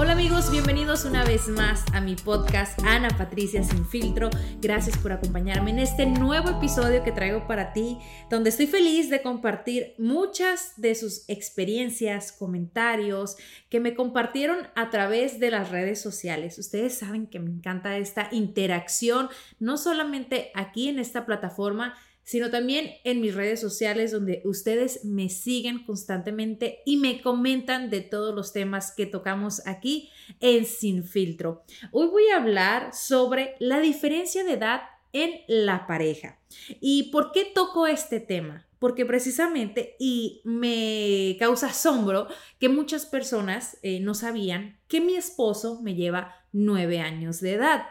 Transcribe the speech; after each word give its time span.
Hola 0.00 0.12
amigos, 0.12 0.50
bienvenidos 0.50 1.04
una 1.04 1.26
vez 1.26 1.46
más 1.48 1.84
a 1.92 2.00
mi 2.00 2.16
podcast 2.16 2.82
Ana 2.86 3.10
Patricia 3.18 3.62
Sin 3.62 3.84
Filtro. 3.84 4.30
Gracias 4.62 4.96
por 4.96 5.12
acompañarme 5.12 5.72
en 5.72 5.78
este 5.78 6.06
nuevo 6.06 6.48
episodio 6.48 7.04
que 7.04 7.12
traigo 7.12 7.46
para 7.46 7.74
ti, 7.74 7.98
donde 8.30 8.48
estoy 8.48 8.66
feliz 8.66 9.10
de 9.10 9.20
compartir 9.20 9.92
muchas 9.98 10.72
de 10.78 10.94
sus 10.94 11.28
experiencias, 11.28 12.32
comentarios 12.32 13.36
que 13.68 13.78
me 13.78 13.94
compartieron 13.94 14.68
a 14.74 14.88
través 14.88 15.38
de 15.38 15.50
las 15.50 15.68
redes 15.70 16.00
sociales. 16.00 16.58
Ustedes 16.58 16.96
saben 16.96 17.26
que 17.26 17.38
me 17.38 17.50
encanta 17.50 17.98
esta 17.98 18.28
interacción, 18.32 19.28
no 19.58 19.76
solamente 19.76 20.50
aquí 20.54 20.88
en 20.88 20.98
esta 20.98 21.26
plataforma, 21.26 21.94
sino 22.30 22.48
también 22.48 22.92
en 23.02 23.20
mis 23.20 23.34
redes 23.34 23.60
sociales 23.60 24.12
donde 24.12 24.40
ustedes 24.44 25.04
me 25.04 25.28
siguen 25.28 25.84
constantemente 25.84 26.78
y 26.86 26.96
me 26.96 27.22
comentan 27.22 27.90
de 27.90 28.02
todos 28.02 28.32
los 28.32 28.52
temas 28.52 28.94
que 28.94 29.04
tocamos 29.04 29.66
aquí 29.66 30.10
en 30.38 30.64
Sin 30.64 31.02
Filtro. 31.02 31.64
Hoy 31.90 32.06
voy 32.06 32.28
a 32.28 32.36
hablar 32.36 32.94
sobre 32.94 33.56
la 33.58 33.80
diferencia 33.80 34.44
de 34.44 34.52
edad 34.52 34.82
en 35.12 35.40
la 35.48 35.88
pareja. 35.88 36.38
¿Y 36.80 37.10
por 37.10 37.32
qué 37.32 37.46
toco 37.52 37.88
este 37.88 38.20
tema? 38.20 38.64
Porque 38.78 39.04
precisamente, 39.04 39.96
y 39.98 40.40
me 40.44 41.36
causa 41.40 41.66
asombro 41.66 42.28
que 42.60 42.68
muchas 42.68 43.06
personas 43.06 43.76
eh, 43.82 43.98
no 43.98 44.14
sabían 44.14 44.78
que 44.86 45.00
mi 45.00 45.16
esposo 45.16 45.82
me 45.82 45.96
lleva 45.96 46.32
nueve 46.52 47.00
años 47.00 47.40
de 47.40 47.54
edad. 47.54 47.86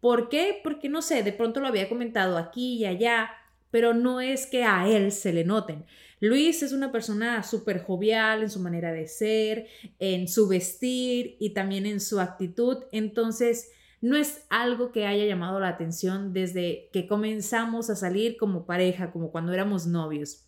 ¿Por 0.00 0.28
qué? 0.28 0.60
Porque 0.64 0.88
no 0.88 1.00
sé, 1.00 1.22
de 1.22 1.32
pronto 1.32 1.60
lo 1.60 1.68
había 1.68 1.88
comentado 1.88 2.38
aquí 2.38 2.74
y 2.78 2.86
allá, 2.86 3.30
pero 3.74 3.92
no 3.92 4.20
es 4.20 4.46
que 4.46 4.62
a 4.62 4.88
él 4.88 5.10
se 5.10 5.32
le 5.32 5.42
noten. 5.42 5.84
Luis 6.20 6.62
es 6.62 6.70
una 6.70 6.92
persona 6.92 7.42
súper 7.42 7.82
jovial 7.82 8.44
en 8.44 8.48
su 8.48 8.60
manera 8.60 8.92
de 8.92 9.08
ser, 9.08 9.66
en 9.98 10.28
su 10.28 10.46
vestir 10.46 11.36
y 11.40 11.54
también 11.54 11.84
en 11.84 11.98
su 11.98 12.20
actitud. 12.20 12.84
Entonces, 12.92 13.72
no 14.00 14.16
es 14.16 14.46
algo 14.48 14.92
que 14.92 15.06
haya 15.06 15.26
llamado 15.26 15.58
la 15.58 15.70
atención 15.70 16.32
desde 16.32 16.88
que 16.92 17.08
comenzamos 17.08 17.90
a 17.90 17.96
salir 17.96 18.36
como 18.36 18.64
pareja, 18.64 19.10
como 19.10 19.32
cuando 19.32 19.52
éramos 19.52 19.88
novios. 19.88 20.44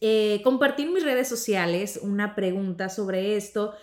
Eh, 0.00 0.40
compartí 0.42 0.84
en 0.84 0.94
mis 0.94 1.04
redes 1.04 1.28
sociales 1.28 2.00
una 2.02 2.34
pregunta 2.34 2.88
sobre 2.88 3.36
esto 3.36 3.74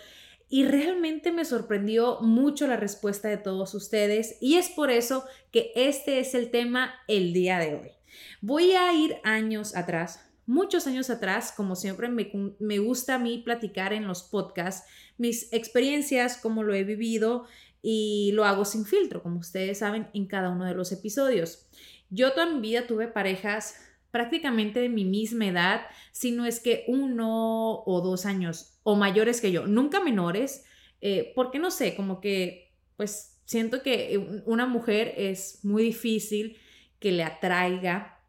y 0.48 0.64
realmente 0.64 1.30
me 1.30 1.44
sorprendió 1.44 2.18
mucho 2.20 2.66
la 2.66 2.76
respuesta 2.76 3.28
de 3.28 3.36
todos 3.36 3.74
ustedes 3.74 4.38
y 4.40 4.56
es 4.56 4.70
por 4.70 4.90
eso 4.90 5.24
que 5.52 5.70
este 5.76 6.18
es 6.18 6.34
el 6.34 6.50
tema 6.50 6.92
el 7.06 7.32
día 7.32 7.60
de 7.60 7.76
hoy. 7.76 8.01
Voy 8.40 8.72
a 8.72 8.92
ir 8.92 9.16
años 9.24 9.76
atrás, 9.76 10.32
muchos 10.46 10.86
años 10.86 11.10
atrás, 11.10 11.52
como 11.56 11.76
siempre 11.76 12.08
me, 12.08 12.78
gusta 12.78 13.14
a 13.14 13.18
mí 13.18 13.38
platicar 13.38 13.92
en 13.92 14.06
los 14.06 14.22
podcasts, 14.22 14.88
mis 15.18 15.52
experiencias, 15.52 16.36
cómo 16.36 16.62
lo 16.62 16.74
he 16.74 16.84
vivido 16.84 17.46
y 17.80 18.30
lo 18.34 18.44
hago 18.44 18.64
sin 18.64 18.84
filtro, 18.84 19.22
como 19.22 19.38
ustedes 19.38 19.78
saben, 19.78 20.08
en 20.14 20.26
cada 20.26 20.50
uno 20.50 20.64
de 20.64 20.74
los 20.74 20.92
episodios. 20.92 21.66
Yo 22.10 22.32
toda 22.32 22.46
mi 22.46 22.60
vida 22.60 22.86
tuve 22.86 23.08
parejas 23.08 23.76
prácticamente 24.10 24.80
de 24.80 24.88
mi 24.88 25.04
misma 25.04 25.46
edad, 25.46 25.80
si 26.12 26.32
no 26.32 26.44
es 26.44 26.60
que 26.60 26.84
uno 26.86 27.82
o 27.84 28.00
dos 28.02 28.26
años 28.26 28.78
o 28.82 28.94
mayores 28.94 29.40
que 29.40 29.52
yo, 29.52 29.66
nunca 29.66 30.00
menores, 30.00 30.64
eh, 31.00 31.32
porque 31.34 31.58
no 31.58 31.70
sé, 31.70 31.96
como 31.96 32.20
que 32.20 32.72
pues 32.96 33.40
siento 33.44 33.82
que 33.82 34.42
una 34.44 34.66
mujer 34.66 35.14
es 35.16 35.64
muy 35.64 35.82
difícil 35.82 36.58
que 37.02 37.12
le 37.12 37.24
atraiga 37.24 38.20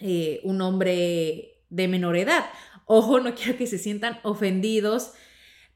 eh, 0.00 0.40
un 0.42 0.60
hombre 0.60 1.62
de 1.70 1.88
menor 1.88 2.16
edad. 2.16 2.44
Ojo, 2.84 3.20
no 3.20 3.34
quiero 3.34 3.56
que 3.56 3.66
se 3.66 3.78
sientan 3.78 4.18
ofendidos, 4.24 5.12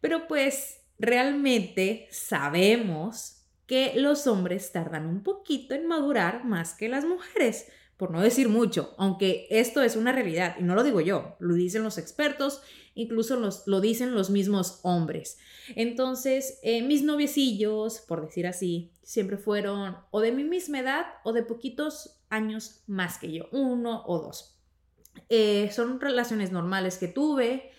pero 0.00 0.27
pues 0.27 0.83
realmente 0.99 2.09
sabemos 2.11 3.47
que 3.66 3.93
los 3.94 4.27
hombres 4.27 4.72
tardan 4.72 5.06
un 5.06 5.22
poquito 5.22 5.75
en 5.75 5.87
madurar 5.87 6.44
más 6.44 6.75
que 6.75 6.88
las 6.88 7.05
mujeres, 7.05 7.69
por 8.00 8.12
no 8.12 8.22
decir 8.22 8.49
mucho, 8.49 8.94
aunque 8.97 9.47
esto 9.50 9.83
es 9.83 9.94
una 9.94 10.11
realidad 10.11 10.56
y 10.59 10.62
no 10.62 10.75
lo 10.75 10.83
digo 10.83 11.03
yo, 11.03 11.37
lo 11.38 11.55
dicen 11.55 11.83
los 11.83 11.99
expertos, 11.99 12.62
incluso 12.94 13.37
los, 13.37 13.66
lo 13.66 13.83
dicen 13.83 14.15
los 14.15 14.31
mismos 14.31 14.81
hombres. 14.84 15.38
Entonces, 15.77 16.59
eh, 16.62 16.81
mis 16.81 17.03
noviecillos, 17.03 18.00
por 18.00 18.25
decir 18.25 18.47
así, 18.47 18.91
siempre 19.03 19.37
fueron 19.37 19.99
o 20.11 20.22
de 20.22 20.33
mi 20.33 20.44
misma 20.44 20.81
edad 20.81 21.05
o 21.25 21.34
de 21.34 21.43
poquitos 21.43 22.22
años 22.31 22.83
más 22.87 23.19
que 23.19 23.33
yo, 23.33 23.50
uno 23.53 24.03
o 24.06 24.19
dos. 24.19 24.59
Eh, 25.28 25.71
son 25.71 26.00
relaciones 26.00 26.53
normales 26.53 26.97
que 26.97 27.09
tuve, 27.09 27.71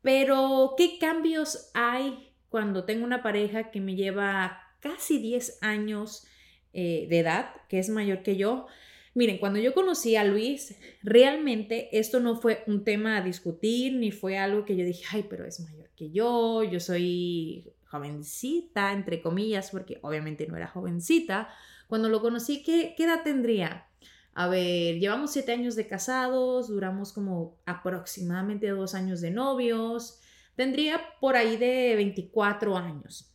pero 0.00 0.72
¿qué 0.78 0.96
cambios 0.98 1.70
hay 1.74 2.32
cuando 2.48 2.84
tengo 2.84 3.04
una 3.04 3.22
pareja 3.22 3.70
que 3.70 3.82
me 3.82 3.96
lleva 3.96 4.62
casi 4.80 5.18
10 5.18 5.58
años 5.60 6.26
eh, 6.72 7.06
de 7.10 7.18
edad, 7.18 7.50
que 7.68 7.78
es 7.78 7.90
mayor 7.90 8.22
que 8.22 8.38
yo? 8.38 8.66
Miren, 9.14 9.38
cuando 9.38 9.58
yo 9.58 9.74
conocí 9.74 10.16
a 10.16 10.24
Luis, 10.24 10.76
realmente 11.02 11.98
esto 11.98 12.18
no 12.18 12.36
fue 12.36 12.64
un 12.66 12.82
tema 12.82 13.18
a 13.18 13.22
discutir, 13.22 13.94
ni 13.94 14.10
fue 14.10 14.38
algo 14.38 14.64
que 14.64 14.76
yo 14.76 14.84
dije, 14.84 15.04
ay, 15.12 15.26
pero 15.28 15.44
es 15.44 15.60
mayor 15.60 15.90
que 15.94 16.10
yo, 16.10 16.62
yo 16.64 16.80
soy 16.80 17.72
jovencita, 17.84 18.92
entre 18.92 19.20
comillas, 19.20 19.70
porque 19.70 19.98
obviamente 20.02 20.46
no 20.46 20.56
era 20.56 20.66
jovencita, 20.66 21.50
cuando 21.86 22.08
lo 22.08 22.22
conocí, 22.22 22.62
¿qué, 22.62 22.94
edad 22.98 23.22
tendría? 23.22 23.86
A 24.32 24.48
ver, 24.48 24.98
llevamos 24.98 25.32
siete 25.32 25.52
años 25.52 25.76
de 25.76 25.86
casados, 25.86 26.68
duramos 26.68 27.12
como 27.12 27.58
aproximadamente 27.66 28.68
dos 28.68 28.94
años 28.94 29.20
de 29.20 29.30
novios, 29.30 30.20
tendría 30.56 31.02
por 31.20 31.36
ahí 31.36 31.58
de 31.58 31.94
24 31.96 32.78
años. 32.78 33.30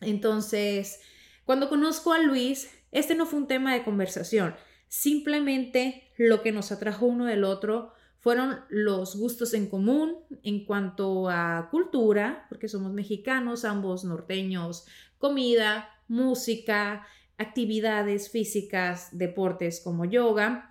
Entonces, 0.00 1.00
cuando 1.44 1.68
conozco 1.68 2.14
a 2.14 2.20
Luis, 2.20 2.70
este 2.90 3.14
no 3.14 3.26
fue 3.26 3.40
un 3.40 3.48
tema 3.48 3.74
de 3.74 3.84
conversación, 3.84 4.54
simplemente 4.90 6.02
lo 6.18 6.42
que 6.42 6.50
nos 6.52 6.72
atrajo 6.72 7.06
uno 7.06 7.24
del 7.24 7.44
otro 7.44 7.92
fueron 8.18 8.58
los 8.68 9.16
gustos 9.16 9.54
en 9.54 9.68
común 9.68 10.16
en 10.42 10.66
cuanto 10.66 11.30
a 11.30 11.68
cultura, 11.70 12.44
porque 12.50 12.68
somos 12.68 12.92
mexicanos, 12.92 13.64
ambos 13.64 14.04
norteños, 14.04 14.84
comida, 15.16 15.88
música, 16.08 17.06
actividades 17.38 18.30
físicas, 18.30 19.16
deportes 19.16 19.80
como 19.80 20.04
yoga. 20.04 20.68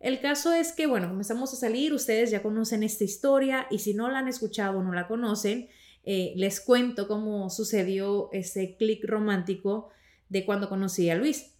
El 0.00 0.20
caso 0.20 0.52
es 0.52 0.72
que, 0.72 0.86
bueno, 0.86 1.08
comenzamos 1.08 1.54
a 1.54 1.56
salir, 1.56 1.94
ustedes 1.94 2.30
ya 2.30 2.42
conocen 2.42 2.82
esta 2.82 3.04
historia 3.04 3.66
y 3.70 3.78
si 3.78 3.94
no 3.94 4.10
la 4.10 4.18
han 4.18 4.28
escuchado 4.28 4.80
o 4.80 4.82
no 4.82 4.92
la 4.92 5.06
conocen, 5.06 5.68
eh, 6.02 6.32
les 6.36 6.60
cuento 6.60 7.06
cómo 7.06 7.48
sucedió 7.50 8.30
ese 8.32 8.76
clic 8.76 9.04
romántico 9.04 9.90
de 10.28 10.44
cuando 10.44 10.68
conocí 10.68 11.08
a 11.08 11.14
Luis. 11.14 11.54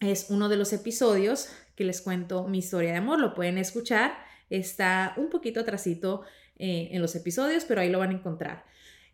Es 0.00 0.26
uno 0.30 0.48
de 0.48 0.56
los 0.56 0.72
episodios 0.72 1.48
que 1.74 1.84
les 1.84 2.00
cuento 2.00 2.46
mi 2.48 2.58
historia 2.58 2.92
de 2.92 2.98
amor, 2.98 3.20
lo 3.20 3.34
pueden 3.34 3.58
escuchar, 3.58 4.16
está 4.50 5.14
un 5.16 5.30
poquito 5.30 5.60
atrasito 5.60 6.22
eh, 6.58 6.88
en 6.92 7.02
los 7.02 7.14
episodios, 7.14 7.64
pero 7.64 7.80
ahí 7.80 7.90
lo 7.90 7.98
van 7.98 8.10
a 8.10 8.14
encontrar. 8.14 8.64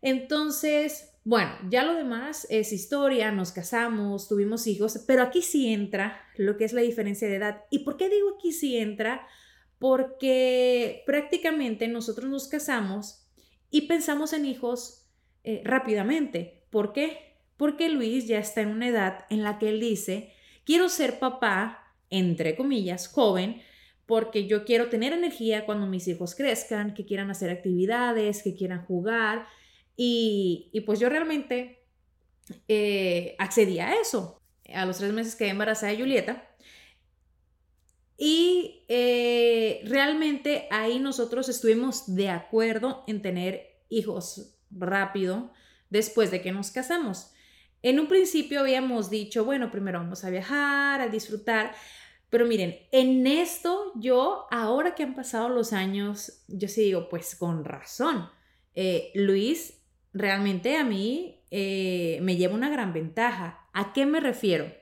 Entonces, 0.01 1.11
bueno, 1.23 1.51
ya 1.69 1.83
lo 1.83 1.95
demás 1.95 2.47
es 2.49 2.73
historia, 2.73 3.31
nos 3.31 3.51
casamos, 3.51 4.27
tuvimos 4.27 4.67
hijos, 4.67 5.03
pero 5.07 5.23
aquí 5.23 5.41
sí 5.41 5.73
entra 5.73 6.21
lo 6.35 6.57
que 6.57 6.65
es 6.65 6.73
la 6.73 6.81
diferencia 6.81 7.27
de 7.27 7.35
edad. 7.35 7.63
¿Y 7.69 7.79
por 7.79 7.97
qué 7.97 8.09
digo 8.09 8.35
aquí 8.35 8.51
sí 8.51 8.77
entra? 8.77 9.27
porque 9.83 11.03
prácticamente 11.05 11.89
nosotros 11.89 12.29
nos 12.29 12.47
casamos 12.47 13.27
y 13.69 13.81
pensamos 13.81 14.31
en 14.31 14.45
hijos 14.45 15.09
eh, 15.43 15.61
rápidamente. 15.65 16.63
¿Por 16.69 16.93
qué? 16.93 17.35
Porque 17.57 17.89
Luis 17.89 18.25
ya 18.25 18.39
está 18.39 18.61
en 18.61 18.69
una 18.69 18.87
edad 18.87 19.25
en 19.29 19.43
la 19.43 19.59
que 19.59 19.67
él 19.67 19.81
dice, 19.81 20.31
quiero 20.65 20.89
ser 20.89 21.19
papá, 21.19 21.95
entre 22.09 22.55
comillas, 22.55 23.07
joven, 23.07 23.61
porque 24.05 24.47
yo 24.47 24.65
quiero 24.65 24.89
tener 24.89 25.13
energía 25.13 25.65
cuando 25.65 25.87
mis 25.87 26.07
hijos 26.07 26.35
crezcan, 26.35 26.93
que 26.93 27.05
quieran 27.05 27.31
hacer 27.31 27.49
actividades, 27.49 28.43
que 28.43 28.55
quieran 28.55 28.85
jugar. 28.85 29.47
Y, 29.95 30.71
pues 30.85 30.99
yo 30.99 31.09
realmente 31.09 31.83
eh, 32.67 33.35
accedí 33.39 33.79
a 33.79 33.93
eso. 33.99 34.39
A 34.73 34.85
los 34.85 34.97
tres 34.97 35.13
meses 35.13 35.35
quedé 35.35 35.49
embarazada 35.49 35.91
de 35.91 35.99
Julieta 35.99 36.53
y 38.25 38.85
eh, 38.87 39.81
realmente 39.85 40.67
ahí 40.71 40.99
nosotros 40.99 41.49
estuvimos 41.49 42.15
de 42.15 42.29
acuerdo 42.29 43.03
en 43.07 43.21
tener 43.21 43.81
hijos 43.89 44.55
rápido 44.71 45.51
después 45.89 46.31
de 46.31 46.41
que 46.41 46.53
nos 46.53 46.71
casamos. 46.71 47.32
En 47.83 47.99
un 47.99 48.07
principio 48.07 48.61
habíamos 48.61 49.09
dicho, 49.09 49.45
bueno, 49.45 49.69
primero 49.69 49.99
vamos 49.99 50.23
a 50.23 50.29
viajar, 50.29 51.01
a 51.01 51.09
disfrutar, 51.09 51.75
pero 52.29 52.47
miren, 52.47 52.79
en 52.91 53.27
esto 53.27 53.91
yo, 53.95 54.47
ahora 54.49 54.95
que 54.95 55.03
han 55.03 55.13
pasado 55.13 55.49
los 55.49 55.73
años, 55.73 56.43
yo 56.47 56.67
sí 56.67 56.81
digo, 56.81 57.09
pues 57.09 57.35
con 57.35 57.63
razón, 57.63 58.29
eh, 58.73 59.11
Luis 59.13 59.81
realmente 60.13 60.77
a 60.77 60.83
mí 60.83 61.43
eh, 61.51 62.19
me 62.21 62.37
lleva 62.37 62.55
una 62.55 62.69
gran 62.69 62.93
ventaja. 62.93 63.67
¿A 63.73 63.93
qué 63.93 64.05
me 64.05 64.19
refiero? 64.19 64.73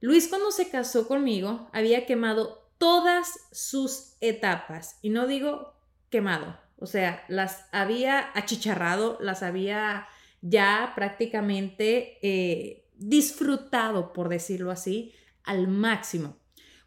Luis 0.00 0.28
cuando 0.28 0.50
se 0.50 0.70
casó 0.70 1.08
conmigo 1.08 1.68
había 1.72 2.06
quemado 2.06 2.70
todas 2.78 3.38
sus 3.52 4.14
etapas 4.20 4.98
y 5.02 5.10
no 5.10 5.26
digo 5.26 5.74
quemado, 6.08 6.58
o 6.78 6.86
sea, 6.86 7.24
las 7.28 7.66
había 7.72 8.30
achicharrado, 8.34 9.18
las 9.20 9.42
había 9.42 10.06
ya 10.42 10.92
prácticamente 10.94 12.18
eh, 12.22 12.84
disfrutado, 12.96 14.12
por 14.12 14.28
decirlo 14.28 14.70
así, 14.70 15.12
al 15.44 15.68
máximo. 15.68 16.36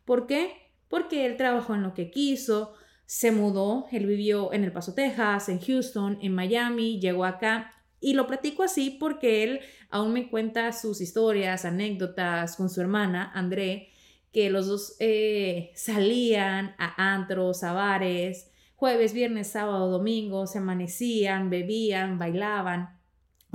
¿Por 0.06 0.28
qué? 0.28 0.72
Porque 0.88 1.26
él 1.26 1.38
trabajó 1.38 1.74
en 1.74 1.82
lo 1.82 1.94
que 1.94 2.12
quiso, 2.12 2.74
se 3.06 3.32
mudó, 3.32 3.88
él 3.92 4.06
vivió 4.06 4.54
en 4.54 4.64
El 4.64 4.72
Paso, 4.72 4.94
Texas, 4.94 5.50
en 5.50 5.60
Houston, 5.60 6.20
en 6.22 6.34
Miami, 6.34 7.00
llegó 7.00 7.26
acá 7.26 7.72
y 8.00 8.14
lo 8.14 8.28
platico 8.28 8.62
así 8.62 8.92
porque 9.00 9.44
él 9.44 9.60
aún 9.90 10.14
me 10.14 10.30
cuenta 10.30 10.72
sus 10.74 11.02
historias, 11.02 11.66
anécdotas 11.66 12.56
con 12.56 12.70
su 12.70 12.82
hermana, 12.82 13.32
André, 13.34 13.90
que 14.32 14.50
los 14.50 14.68
dos 14.68 14.96
eh, 15.00 15.72
salían 15.76 16.76
a 16.78 17.14
antros, 17.14 17.64
a 17.64 17.74
bares, 17.74 18.52
jueves, 18.76 19.14
viernes, 19.14 19.48
sábado, 19.48 19.90
domingo, 19.90 20.46
se 20.46 20.58
amanecían, 20.58 21.50
bebían, 21.50 22.20
bailaban. 22.20 22.95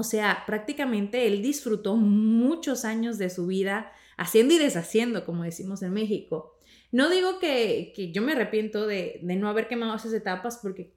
O 0.01 0.03
sea, 0.03 0.45
prácticamente 0.47 1.27
él 1.27 1.43
disfrutó 1.43 1.95
muchos 1.95 2.87
años 2.87 3.19
de 3.19 3.29
su 3.29 3.47
vida 3.47 3.93
haciendo 4.17 4.55
y 4.55 4.59
deshaciendo, 4.59 5.27
como 5.27 5.45
decimos 5.45 5.83
en 5.83 5.93
México. 5.93 6.59
No 6.91 7.11
digo 7.11 7.39
que, 7.39 7.93
yo 8.15 8.23
me 8.23 8.33
arrepiento 8.33 8.87
de, 8.87 9.21
de, 9.23 9.37
no 9.37 9.51
haber 9.51 9.69
quemado 9.69 9.95
esas 9.95 10.15
etapas 10.15 10.59
porque 10.63 10.95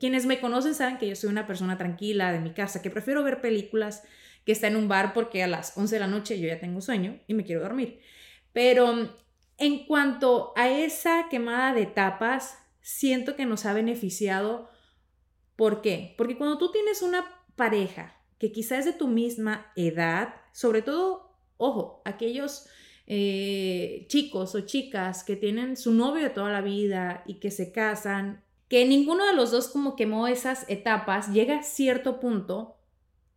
quienes 0.00 0.24
me 0.24 0.40
conocen 0.40 0.74
saben 0.74 0.96
que 0.96 1.06
yo 1.06 1.14
soy 1.14 1.28
una 1.28 1.46
persona 1.46 1.76
tranquila 1.76 2.32
de 2.32 2.40
mi 2.40 2.54
casa, 2.54 2.80
que 2.80 2.88
prefiero 2.88 3.22
ver 3.22 3.42
películas 3.42 4.02
que 4.46 4.52
está 4.52 4.68
en 4.68 4.76
un 4.76 4.88
bar 4.88 5.12
porque 5.12 5.42
a 5.42 5.46
las 5.46 5.76
11 5.76 5.96
de 5.96 6.00
la 6.00 6.06
noche 6.06 6.40
yo 6.40 6.48
ya 6.48 6.58
tengo 6.58 6.80
sueño 6.80 7.20
y 7.26 7.34
me 7.34 7.44
quiero 7.44 7.60
dormir. 7.60 8.00
Pero 8.54 9.14
en 9.58 9.86
cuanto 9.86 10.54
a 10.56 10.70
esa 10.70 11.28
quemada 11.28 11.74
de 11.74 11.82
etapas, 11.82 12.56
siento 12.80 13.36
que 13.36 13.44
nos 13.44 13.66
ha 13.66 13.74
beneficiado. 13.74 14.70
¿Por 15.54 15.82
qué? 15.82 16.14
Porque 16.16 16.38
cuando 16.38 16.56
tú 16.56 16.72
tienes 16.72 17.02
una 17.02 17.35
pareja 17.56 18.16
que 18.38 18.52
quizás 18.52 18.80
es 18.80 18.84
de 18.84 18.92
tu 18.92 19.08
misma 19.08 19.72
edad, 19.76 20.34
sobre 20.52 20.82
todo, 20.82 21.32
ojo, 21.56 22.02
aquellos 22.04 22.66
eh, 23.06 24.04
chicos 24.08 24.54
o 24.54 24.60
chicas 24.60 25.24
que 25.24 25.36
tienen 25.36 25.76
su 25.76 25.92
novio 25.92 26.22
de 26.22 26.30
toda 26.30 26.50
la 26.50 26.60
vida 26.60 27.22
y 27.26 27.34
que 27.34 27.50
se 27.50 27.72
casan 27.72 28.42
que 28.68 28.84
ninguno 28.84 29.24
de 29.26 29.34
los 29.34 29.52
dos 29.52 29.68
como 29.68 29.96
quemó 29.96 30.26
esas 30.26 30.68
etapas, 30.68 31.32
llega 31.32 31.60
a 31.60 31.62
cierto 31.62 32.18
punto 32.18 32.76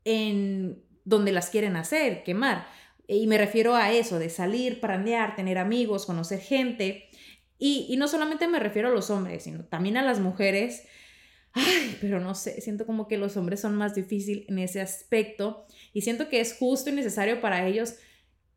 en 0.04 0.84
donde 1.06 1.32
las 1.32 1.50
quieren 1.50 1.76
hacer, 1.76 2.24
quemar. 2.24 2.68
Y 3.08 3.28
me 3.28 3.38
refiero 3.38 3.76
a 3.76 3.92
eso, 3.92 4.20
de 4.20 4.30
salir, 4.30 4.80
parandear, 4.80 5.36
tener 5.36 5.58
amigos, 5.58 6.06
conocer 6.06 6.40
gente. 6.40 7.10
Y 7.60 7.96
no 7.98 8.08
solamente 8.08 8.48
me 8.48 8.60
refiero 8.60 8.88
a 8.88 8.92
los 8.92 9.10
hombres, 9.10 9.44
sino 9.44 9.66
también 9.66 9.98
a 9.98 10.04
las 10.04 10.20
mujeres. 10.20 10.88
Ay, 11.54 11.98
pero 12.00 12.20
no 12.20 12.36
sé, 12.36 12.62
siento 12.62 12.86
como 12.86 13.08
que 13.08 13.18
los 13.18 13.36
hombres 13.38 13.60
son 13.60 13.76
más 13.76 13.96
difíciles 13.96 14.48
en 14.48 14.60
ese 14.60 14.82
aspecto 14.82 15.66
y 15.94 16.02
siento 16.02 16.30
que 16.30 16.40
es 16.40 16.56
justo 16.56 16.90
y 16.90 16.94
necesario 16.94 17.42
para 17.42 17.66
ellos 17.68 17.96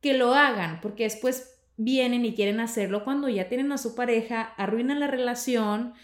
que 0.01 0.15
lo 0.15 0.35
hagan, 0.35 0.81
porque 0.81 1.05
después 1.05 1.59
vienen 1.77 2.25
y 2.25 2.35
quieren 2.35 2.61
hacerlo 2.61 3.05
cuando 3.05 3.29
ya 3.29 3.49
tienen 3.49 3.73
a 3.73 3.79
su 3.79 3.95
pareja, 3.95 4.43
arruinan 4.57 5.01
la 5.01 5.07
relación, 5.07 5.95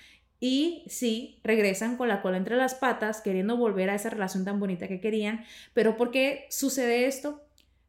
y 0.40 0.85
sí, 0.87 1.40
regresan 1.43 1.96
con 1.96 2.08
la 2.08 2.23
cola 2.23 2.37
entre 2.37 2.56
las 2.56 2.75
patas, 2.75 3.20
queriendo 3.20 3.56
volver 3.56 3.90
a 3.90 3.96
esa 3.96 4.11
relación 4.11 4.44
tan 4.44 4.61
bonita 4.61 4.87
que 4.87 5.00
querían. 5.00 5.44
Pero 5.75 5.96
¿por 5.96 6.11
qué 6.11 6.46
sucede 6.50 7.06
esto? 7.06 7.43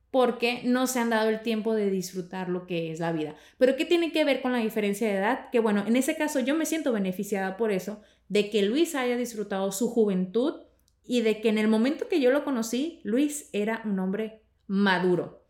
Porque 0.10 0.62
no 0.63 0.88
se 0.88 1.00
han 1.00 1.12
dado 1.12 1.30
el 1.30 1.42
tiempo 1.42 1.75
de 1.75 1.92
disfrutar 1.92 2.50
lo 2.50 2.66
que 2.66 2.92
es 2.92 3.00
la 3.00 3.12
vida. 3.12 3.36
Pero 3.60 3.75
¿qué 3.75 3.86
tiene 3.86 4.12
que 4.12 4.25
ver 4.25 4.42
con 4.42 4.51
la 4.51 4.57
diferencia 4.57 5.07
de 5.07 5.18
edad? 5.18 5.50
Que 5.51 5.60
bueno, 5.60 5.84
en 5.86 5.96
ese 5.96 6.16
caso 6.16 6.40
yo 6.40 6.56
me 6.56 6.66
siento 6.66 6.92
beneficiada 6.92 7.56
por 7.56 7.72
eso, 7.72 8.01
de 8.29 8.49
que 8.49 8.61
Luis 8.61 8.95
haya 8.95 9.17
disfrutado 9.17 9.71
su 9.71 9.89
juventud 9.89 10.61
y 11.03 11.21
de 11.21 11.41
que 11.41 11.49
en 11.49 11.57
el 11.57 11.67
momento 11.67 12.07
que 12.07 12.21
yo 12.21 12.31
lo 12.31 12.43
conocí, 12.43 13.01
Luis 13.03 13.49
era 13.51 13.81
un 13.83 13.99
hombre 13.99 14.43
maduro. 14.67 15.43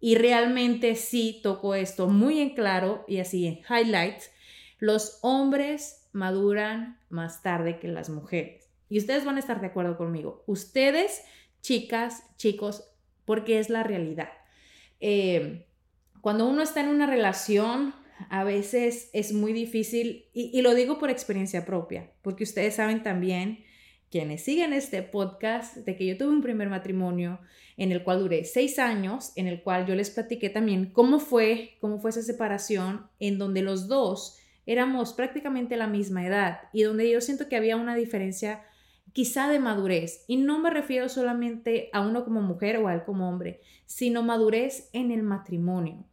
Y 0.00 0.16
realmente 0.16 0.96
sí 0.96 1.40
tocó 1.42 1.74
esto 1.74 2.08
muy 2.08 2.40
en 2.40 2.50
claro 2.50 3.04
y 3.08 3.18
así 3.18 3.46
en 3.46 3.60
highlights. 3.68 4.30
Los 4.78 5.18
hombres 5.22 6.08
maduran 6.12 6.98
más 7.08 7.42
tarde 7.42 7.78
que 7.78 7.88
las 7.88 8.10
mujeres. 8.10 8.68
Y 8.90 8.98
ustedes 8.98 9.24
van 9.24 9.36
a 9.36 9.40
estar 9.40 9.60
de 9.60 9.68
acuerdo 9.68 9.96
conmigo. 9.96 10.42
Ustedes, 10.46 11.22
chicas, 11.62 12.24
chicos, 12.36 12.84
porque 13.24 13.58
es 13.58 13.70
la 13.70 13.82
realidad. 13.82 14.28
Eh, 15.00 15.66
cuando 16.20 16.46
uno 16.46 16.62
está 16.62 16.80
en 16.80 16.88
una 16.88 17.06
relación, 17.06 17.94
a 18.30 18.44
veces 18.44 19.10
es 19.12 19.32
muy 19.32 19.52
difícil, 19.52 20.26
y, 20.32 20.50
y, 20.56 20.62
lo 20.62 20.74
digo 20.74 20.98
por 20.98 21.10
experiencia 21.10 21.64
propia, 21.64 22.10
porque 22.22 22.44
ustedes 22.44 22.76
saben 22.76 23.02
también, 23.02 23.64
quienes 24.10 24.42
siguen 24.42 24.72
este 24.72 25.02
podcast, 25.02 25.76
de 25.76 25.96
que 25.96 26.06
yo 26.06 26.16
tuve 26.16 26.28
un 26.28 26.42
primer 26.42 26.68
matrimonio 26.68 27.40
en 27.76 27.92
el 27.92 28.04
cual 28.04 28.20
duré 28.20 28.44
seis 28.44 28.78
años, 28.78 29.32
en 29.36 29.46
el 29.46 29.62
cual 29.62 29.86
yo 29.86 29.94
les 29.94 30.10
platiqué 30.10 30.50
también 30.50 30.92
cómo 30.92 31.18
fue, 31.18 31.76
cómo 31.80 31.98
fue 31.98 32.10
esa 32.10 32.22
separación, 32.22 33.06
en 33.18 33.38
donde 33.38 33.62
los 33.62 33.88
dos 33.88 34.38
éramos 34.66 35.12
prácticamente 35.12 35.76
la 35.76 35.86
misma 35.86 36.26
edad 36.26 36.60
y 36.72 36.82
donde 36.82 37.10
yo 37.10 37.20
siento 37.20 37.48
que 37.48 37.56
había 37.56 37.76
una 37.76 37.94
diferencia 37.94 38.62
quizá 39.12 39.48
de 39.48 39.58
madurez. 39.58 40.24
Y 40.26 40.36
no 40.36 40.58
me 40.58 40.70
refiero 40.70 41.08
solamente 41.08 41.90
a 41.92 42.00
uno 42.00 42.24
como 42.24 42.40
mujer 42.40 42.78
o 42.78 42.88
a 42.88 42.94
él 42.94 43.04
como 43.04 43.28
hombre, 43.28 43.60
sino 43.86 44.22
madurez 44.22 44.88
en 44.92 45.10
el 45.10 45.22
matrimonio. 45.22 46.04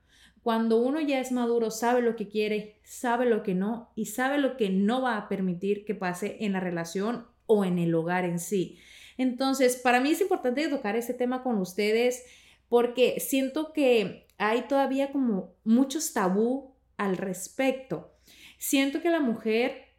Cuando 0.43 0.77
uno 0.77 0.99
ya 0.99 1.19
es 1.19 1.31
maduro, 1.31 1.69
sabe 1.69 2.01
lo 2.01 2.15
que 2.15 2.27
quiere, 2.27 2.79
sabe 2.83 3.25
lo 3.25 3.43
que 3.43 3.53
no 3.53 3.91
y 3.95 4.07
sabe 4.07 4.39
lo 4.39 4.57
que 4.57 4.69
no 4.69 5.01
va 5.01 5.17
a 5.17 5.29
permitir 5.29 5.85
que 5.85 5.93
pase 5.93 6.37
en 6.39 6.53
la 6.53 6.59
relación 6.59 7.27
o 7.45 7.63
en 7.63 7.77
el 7.77 7.93
hogar 7.93 8.25
en 8.25 8.39
sí. 8.39 8.79
Entonces, 9.17 9.75
para 9.75 9.99
mí 9.99 10.11
es 10.11 10.21
importante 10.21 10.67
tocar 10.67 10.95
este 10.95 11.13
tema 11.13 11.43
con 11.43 11.57
ustedes 11.59 12.23
porque 12.69 13.19
siento 13.19 13.73
que 13.73 14.27
hay 14.37 14.61
todavía 14.67 15.11
como 15.11 15.53
muchos 15.63 16.13
tabú 16.13 16.73
al 16.97 17.17
respecto. 17.17 18.15
Siento 18.57 19.01
que 19.01 19.09
la 19.09 19.19
mujer, 19.19 19.89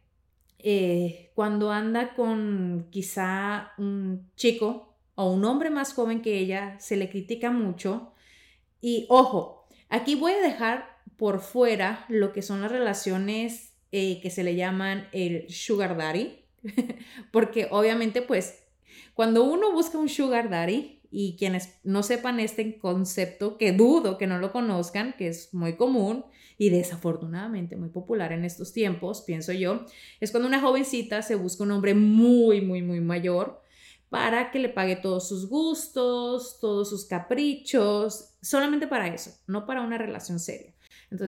eh, 0.59 1.31
cuando 1.35 1.71
anda 1.71 2.15
con 2.15 2.87
quizá 2.89 3.71
un 3.77 4.29
chico 4.35 4.97
o 5.15 5.31
un 5.31 5.45
hombre 5.45 5.69
más 5.69 5.93
joven 5.93 6.21
que 6.21 6.39
ella, 6.39 6.77
se 6.79 6.97
le 6.97 7.09
critica 7.09 7.51
mucho. 7.51 8.13
Y 8.81 9.05
ojo, 9.09 9.62
aquí 9.93 10.15
voy 10.15 10.33
a 10.33 10.41
dejar 10.41 10.97
por 11.17 11.39
fuera 11.39 12.05
lo 12.09 12.33
que 12.33 12.41
son 12.41 12.61
las 12.61 12.71
relaciones 12.71 13.73
eh, 13.91 14.19
que 14.21 14.31
se 14.31 14.43
le 14.43 14.55
llaman 14.55 15.07
el 15.11 15.49
sugar 15.49 15.95
daddy, 15.95 16.39
porque 17.31 17.67
obviamente 17.69 18.21
pues 18.23 18.63
cuando 19.13 19.43
uno 19.43 19.71
busca 19.71 19.99
un 19.99 20.09
sugar 20.09 20.49
daddy, 20.49 20.99
y 21.15 21.35
quienes 21.37 21.79
no 21.83 22.01
sepan 22.01 22.39
este 22.39 22.79
concepto, 22.79 23.59
que 23.59 23.71
dudo 23.71 24.17
que 24.17 24.25
no 24.25 24.39
lo 24.39 24.51
conozcan, 24.51 25.13
que 25.15 25.27
es 25.27 25.53
muy 25.53 25.75
común, 25.75 26.25
y 26.57 26.71
desafortunadamente 26.71 27.75
muy 27.75 27.89
popular 27.89 28.31
en 28.31 28.43
estos 28.45 28.73
tiempos, 28.73 29.21
pienso 29.21 29.53
yo, 29.53 29.85
es 30.19 30.31
cuando 30.31 30.47
una 30.47 30.59
jovencita 30.59 31.21
se 31.21 31.35
busca 31.35 31.63
un 31.63 31.71
hombre 31.71 31.93
muy, 31.93 32.61
muy, 32.61 32.81
muy 32.81 32.99
mayor 32.99 33.61
para 34.13 34.51
que 34.51 34.59
le 34.59 34.69
pague 34.69 34.95
todos 34.95 35.27
sus 35.27 35.49
gustos, 35.49 36.59
todos 36.61 36.87
sus 36.87 37.05
caprichos, 37.05 38.35
solamente 38.43 38.85
para 38.85 39.07
eso, 39.07 39.31
no 39.47 39.65
para 39.65 39.81
una 39.81 39.97
relación 39.97 40.39
seria. 40.39 40.71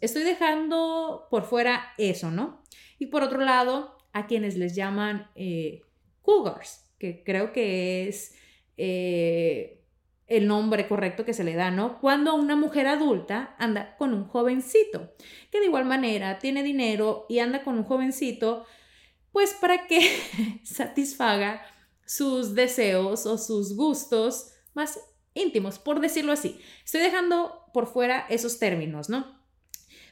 Estoy 0.00 0.22
dejando 0.22 1.26
por 1.30 1.44
fuera 1.44 1.92
eso, 1.98 2.30
¿no? 2.30 2.62
Y 2.98 3.06
por 3.06 3.22
otro 3.22 3.40
lado, 3.40 3.98
a 4.12 4.26
quienes 4.26 4.56
les 4.56 4.74
llaman 4.74 5.30
eh, 5.34 5.82
cougars, 6.22 6.90
que 6.98 7.22
creo 7.22 7.52
que 7.52 8.08
es 8.08 8.34
eh, 8.78 9.84
el 10.26 10.48
nombre 10.48 10.88
correcto 10.88 11.24
que 11.24 11.34
se 11.34 11.44
le 11.44 11.54
da, 11.54 11.70
¿no? 11.70 12.00
Cuando 12.00 12.34
una 12.34 12.56
mujer 12.56 12.86
adulta 12.86 13.54
anda 13.58 13.96
con 13.96 14.14
un 14.14 14.24
jovencito, 14.24 15.14
que 15.50 15.60
de 15.60 15.66
igual 15.66 15.84
manera 15.84 16.38
tiene 16.38 16.62
dinero 16.62 17.26
y 17.28 17.38
anda 17.40 17.62
con 17.62 17.76
un 17.76 17.84
jovencito, 17.84 18.64
pues 19.30 19.52
para 19.54 19.86
que 19.86 20.00
satisfaga 20.64 21.62
sus 22.06 22.54
deseos 22.54 23.26
o 23.26 23.36
sus 23.36 23.76
gustos 23.76 24.52
más 24.72 24.98
íntimos, 25.34 25.78
por 25.78 26.00
decirlo 26.00 26.32
así. 26.32 26.58
Estoy 26.84 27.02
dejando 27.02 27.64
por 27.74 27.86
fuera 27.86 28.26
esos 28.30 28.58
términos, 28.58 29.10
¿no? 29.10 29.35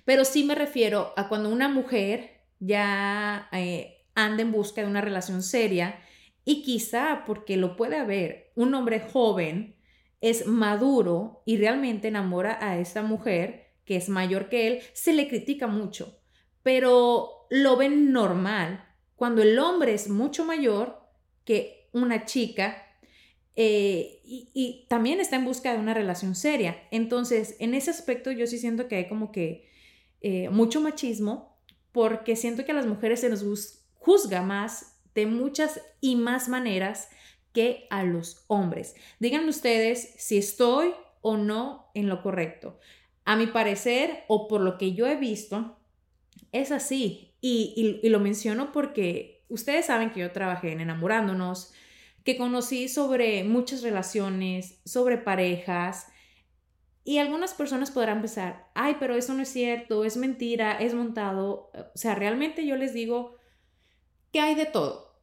Pero 0.04 0.24
sí 0.24 0.44
me 0.44 0.54
refiero 0.54 1.12
a 1.16 1.28
cuando 1.28 1.48
una 1.48 1.68
mujer 1.68 2.42
ya 2.58 3.48
eh, 3.52 4.06
anda 4.14 4.42
en 4.42 4.52
busca 4.52 4.82
de 4.82 4.86
una 4.86 5.00
relación 5.00 5.42
seria 5.42 6.00
y 6.44 6.62
quizá 6.62 7.24
porque 7.26 7.56
lo 7.56 7.76
puede 7.76 7.96
haber, 7.96 8.52
un 8.54 8.74
hombre 8.74 9.00
joven 9.00 9.76
es 10.20 10.46
maduro 10.46 11.42
y 11.46 11.56
realmente 11.56 12.08
enamora 12.08 12.58
a 12.60 12.78
esta 12.78 13.02
mujer 13.02 13.74
que 13.84 13.96
es 13.96 14.08
mayor 14.08 14.48
que 14.48 14.66
él, 14.66 14.82
se 14.94 15.12
le 15.12 15.28
critica 15.28 15.66
mucho, 15.66 16.18
pero 16.62 17.46
lo 17.50 17.76
ven 17.76 18.12
normal 18.12 18.86
cuando 19.16 19.42
el 19.42 19.58
hombre 19.58 19.94
es 19.94 20.08
mucho 20.08 20.44
mayor 20.44 21.02
que 21.44 21.88
una 21.92 22.24
chica 22.24 22.84
eh, 23.56 24.20
y, 24.24 24.86
también 24.88 25.20
está 25.20 25.36
en 25.36 25.44
busca 25.44 25.72
de 25.72 25.78
una 25.78 25.94
relación 25.94 26.34
seria. 26.34 26.76
Entonces, 26.90 27.56
en 27.60 27.74
ese 27.74 27.90
aspecto 27.90 28.32
yo 28.32 28.46
sí 28.46 28.58
siento 28.58 28.88
que 28.88 28.96
hay 28.96 29.08
como 29.08 29.30
que 29.30 29.68
eh, 30.26 30.48
mucho 30.48 30.80
machismo 30.80 31.54
porque 31.92 32.34
siento 32.34 32.64
que 32.64 32.72
a 32.72 32.74
las 32.74 32.86
mujeres 32.86 33.20
se 33.20 33.28
nos 33.28 33.44
juzga 33.92 34.40
más 34.40 34.98
de 35.14 35.26
muchas 35.26 35.82
y 36.00 36.16
más 36.16 36.48
maneras 36.48 37.10
que 37.52 37.86
a 37.90 38.04
los 38.04 38.46
hombres. 38.46 38.94
Díganme 39.20 39.50
ustedes 39.50 40.14
si 40.16 40.38
estoy 40.38 40.94
o 41.20 41.36
no 41.36 41.90
en 41.92 42.08
lo 42.08 42.22
correcto. 42.22 42.78
A 43.26 43.36
mi 43.36 43.48
parecer, 43.48 44.24
o 44.26 44.48
por 44.48 44.62
lo 44.62 44.78
que 44.78 44.94
yo 44.94 45.06
he 45.06 45.16
visto, 45.16 45.76
es 46.52 46.72
así. 46.72 47.34
Y, 47.42 48.00
y 48.02 48.08
lo 48.08 48.18
menciono 48.18 48.72
porque 48.72 49.44
ustedes 49.50 49.84
saben 49.84 50.10
que 50.10 50.20
yo 50.20 50.32
trabajé 50.32 50.72
en 50.72 50.80
enamorándonos, 50.80 51.74
que 52.24 52.38
conocí 52.38 52.88
sobre 52.88 53.44
muchas 53.44 53.82
relaciones, 53.82 54.80
sobre 54.86 55.18
parejas, 55.18 56.06
y 57.04 57.18
algunas 57.18 57.52
personas 57.52 57.90
podrán 57.90 58.20
pensar, 58.20 58.70
ay, 58.74 58.96
pero 58.98 59.14
eso 59.14 59.34
no 59.34 59.42
es 59.42 59.50
cierto, 59.50 60.06
es 60.06 60.16
mentira, 60.16 60.72
es 60.78 60.94
montado. 60.94 61.70
O 61.94 61.98
sea, 61.98 62.14
realmente 62.14 62.66
yo 62.66 62.76
les 62.76 62.94
digo 62.94 63.36
que 64.32 64.40
hay 64.40 64.54
de 64.54 64.64
todo. 64.64 65.14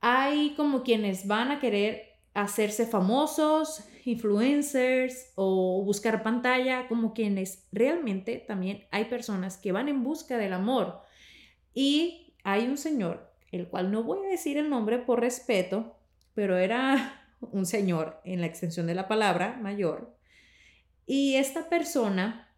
Hay 0.00 0.54
como 0.56 0.82
quienes 0.82 1.28
van 1.28 1.52
a 1.52 1.60
querer 1.60 2.18
hacerse 2.34 2.86
famosos, 2.86 3.84
influencers 4.04 5.32
o 5.36 5.82
buscar 5.84 6.24
pantalla, 6.24 6.88
como 6.88 7.14
quienes 7.14 7.68
realmente 7.70 8.44
también 8.46 8.86
hay 8.90 9.04
personas 9.04 9.58
que 9.58 9.70
van 9.70 9.88
en 9.88 10.02
busca 10.02 10.38
del 10.38 10.52
amor. 10.52 11.02
Y 11.72 12.34
hay 12.42 12.66
un 12.66 12.78
señor, 12.78 13.32
el 13.52 13.68
cual 13.68 13.92
no 13.92 14.02
voy 14.02 14.26
a 14.26 14.30
decir 14.30 14.56
el 14.56 14.70
nombre 14.70 14.98
por 14.98 15.20
respeto, 15.20 15.96
pero 16.34 16.58
era 16.58 17.28
un 17.40 17.64
señor 17.64 18.20
en 18.24 18.40
la 18.40 18.48
extensión 18.48 18.88
de 18.88 18.96
la 18.96 19.06
palabra 19.06 19.56
mayor, 19.62 20.17
y 21.08 21.36
esta 21.36 21.70
persona 21.70 22.54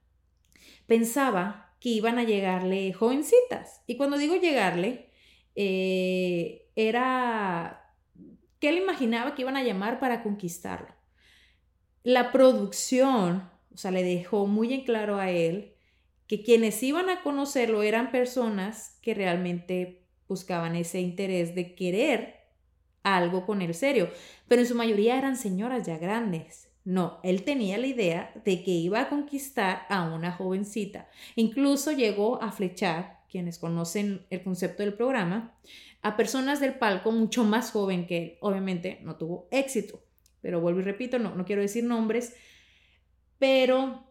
pensaba 0.86 1.76
que 1.78 1.88
iban 1.90 2.18
a 2.18 2.24
llegarle 2.24 2.92
jovencitas. 2.92 3.82
Y 3.86 3.96
cuando 3.96 4.18
digo 4.18 4.34
llegarle, 4.34 5.08
eh, 5.54 6.68
era 6.74 7.94
que 8.58 8.68
él 8.68 8.78
imaginaba 8.78 9.34
que 9.34 9.42
iban 9.42 9.56
a 9.56 9.62
llamar 9.62 10.00
para 10.00 10.24
conquistarlo. 10.24 10.92
La 12.02 12.32
producción, 12.32 13.48
o 13.72 13.76
sea, 13.76 13.92
le 13.92 14.02
dejó 14.02 14.48
muy 14.48 14.74
en 14.74 14.84
claro 14.84 15.18
a 15.18 15.30
él 15.30 15.76
que 16.26 16.42
quienes 16.42 16.82
iban 16.82 17.08
a 17.08 17.22
conocerlo 17.22 17.82
eran 17.84 18.10
personas 18.10 18.98
que 19.00 19.14
realmente 19.14 20.02
buscaban 20.28 20.74
ese 20.74 21.00
interés 21.00 21.54
de 21.54 21.74
querer 21.76 22.40
algo 23.02 23.46
con 23.46 23.62
él 23.62 23.74
serio, 23.74 24.10
pero 24.48 24.60
en 24.60 24.68
su 24.68 24.74
mayoría 24.74 25.16
eran 25.16 25.36
señoras 25.36 25.86
ya 25.86 25.98
grandes, 25.98 26.69
no, 26.84 27.20
él 27.22 27.44
tenía 27.44 27.78
la 27.78 27.86
idea 27.86 28.32
de 28.44 28.62
que 28.62 28.70
iba 28.70 29.00
a 29.00 29.08
conquistar 29.08 29.82
a 29.88 30.04
una 30.04 30.32
jovencita. 30.32 31.08
Incluso 31.36 31.92
llegó 31.92 32.42
a 32.42 32.52
flechar, 32.52 33.20
quienes 33.30 33.58
conocen 33.58 34.26
el 34.30 34.42
concepto 34.42 34.82
del 34.82 34.94
programa, 34.94 35.54
a 36.02 36.16
personas 36.16 36.60
del 36.60 36.74
palco 36.74 37.12
mucho 37.12 37.44
más 37.44 37.70
joven 37.70 38.06
que 38.06 38.18
él. 38.18 38.38
Obviamente 38.40 38.98
no 39.02 39.16
tuvo 39.16 39.48
éxito, 39.50 40.02
pero 40.40 40.60
vuelvo 40.60 40.80
y 40.80 40.84
repito, 40.84 41.18
no, 41.18 41.34
no 41.34 41.44
quiero 41.44 41.62
decir 41.62 41.84
nombres, 41.84 42.34
pero 43.38 44.04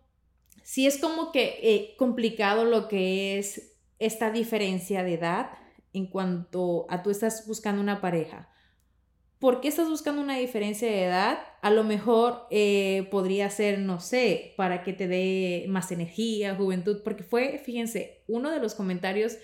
sí 0.64 0.86
es 0.86 1.00
como 1.00 1.32
que 1.32 1.60
eh, 1.62 1.96
complicado 1.98 2.66
lo 2.66 2.88
que 2.88 3.40
es 3.40 3.78
esta 3.98 4.32
diferencia 4.32 5.04
de 5.04 5.16
edad 5.16 5.52
en 5.94 6.08
cuanto 6.08 6.86
a 6.90 7.02
tú 7.02 7.10
estás 7.10 7.48
buscando 7.48 7.82
una 7.82 8.00
pareja. 8.02 8.50
¿Por 9.40 9.62
qué 9.62 9.70
estás 9.70 9.90
buscando 9.90 10.22
una 10.22 10.38
diferencia 10.38 10.88
de 10.88 11.06
edad? 11.06 11.40
A 11.62 11.72
lo 11.72 11.84
mejor 11.84 12.48
eh, 12.52 13.08
podría 13.12 13.50
ser, 13.50 13.80
no 13.80 14.00
sé, 14.00 14.54
para 14.56 14.84
que 14.84 14.94
te 14.94 15.08
dé 15.08 15.66
más 15.68 15.92
energía, 15.92 16.56
juventud, 16.56 17.02
porque 17.04 17.24
fue, 17.24 17.62
fíjense, 17.64 18.22
uno 18.28 18.50
de 18.50 18.60
los 18.60 18.76
comentarios 18.76 19.38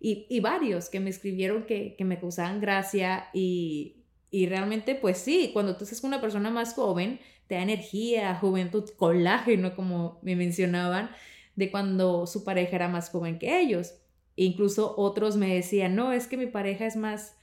y, 0.00 0.38
varios 0.40 0.88
que 0.88 1.00
me 1.00 1.10
escribieron 1.10 1.64
que, 1.64 1.96
me 1.98 2.20
causaban 2.20 2.60
gracia 2.60 3.28
y, 3.32 4.04
y, 4.30 4.46
realmente, 4.46 4.94
pues 4.94 5.18
sí, 5.18 5.50
cuando 5.52 5.76
tú 5.76 5.84
estás 5.84 6.00
con 6.00 6.08
una 6.08 6.20
persona 6.20 6.50
más 6.50 6.74
joven, 6.74 7.18
te 7.48 7.56
da 7.56 7.62
energía, 7.62 8.36
juventud, 8.36 8.88
colágeno, 8.96 9.74
como 9.74 10.20
me 10.22 10.36
mencionaban, 10.36 11.10
de 11.56 11.70
cuando 11.72 12.26
su 12.28 12.44
pareja 12.44 12.76
era 12.76 12.88
más 12.88 13.10
joven 13.10 13.38
que 13.38 13.60
ellos. 13.60 13.94
incluso 14.36 14.94
otros 14.96 15.36
me 15.36 15.52
decían, 15.52 15.96
no, 15.96 16.12
es 16.12 16.28
que 16.28 16.36
mi 16.36 16.46
pareja 16.46 16.86
es 16.86 16.96
más 16.96 17.36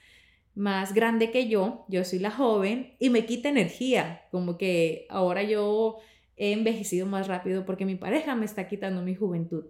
más 0.56 0.94
grande 0.94 1.30
que 1.30 1.48
yo, 1.48 1.84
yo 1.88 2.02
soy 2.02 2.18
la 2.18 2.30
joven 2.30 2.96
y 2.98 3.10
me 3.10 3.26
quita 3.26 3.50
energía, 3.50 4.22
como 4.30 4.56
que 4.56 5.06
ahora 5.10 5.42
yo 5.42 5.98
he 6.36 6.52
envejecido 6.52 7.06
más 7.06 7.28
rápido 7.28 7.66
porque 7.66 7.84
mi 7.84 7.94
pareja 7.94 8.34
me 8.34 8.46
está 8.46 8.66
quitando 8.66 9.02
mi 9.02 9.14
juventud. 9.14 9.66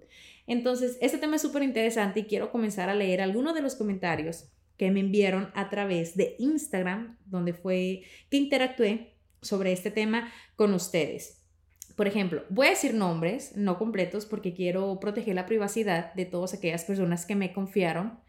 Entonces, 0.46 0.96
este 1.00 1.18
tema 1.18 1.36
es 1.36 1.42
súper 1.42 1.64
interesante 1.64 2.20
y 2.20 2.24
quiero 2.24 2.52
comenzar 2.52 2.88
a 2.88 2.94
leer 2.94 3.20
algunos 3.20 3.54
de 3.54 3.62
los 3.62 3.74
comentarios 3.74 4.48
que 4.76 4.92
me 4.92 5.00
enviaron 5.00 5.50
a 5.54 5.70
través 5.70 6.16
de 6.16 6.36
Instagram, 6.38 7.18
donde 7.26 7.52
fue 7.52 8.02
que 8.30 8.36
interactué 8.36 9.16
sobre 9.42 9.72
este 9.72 9.90
tema 9.90 10.32
con 10.54 10.72
ustedes. 10.72 11.42
Por 11.96 12.06
ejemplo, 12.06 12.44
voy 12.48 12.68
a 12.68 12.70
decir 12.70 12.94
nombres, 12.94 13.56
no 13.56 13.76
completos, 13.76 14.24
porque 14.24 14.54
quiero 14.54 15.00
proteger 15.00 15.34
la 15.34 15.46
privacidad 15.46 16.14
de 16.14 16.26
todas 16.26 16.54
aquellas 16.54 16.84
personas 16.84 17.26
que 17.26 17.34
me 17.34 17.52
confiaron 17.52 18.20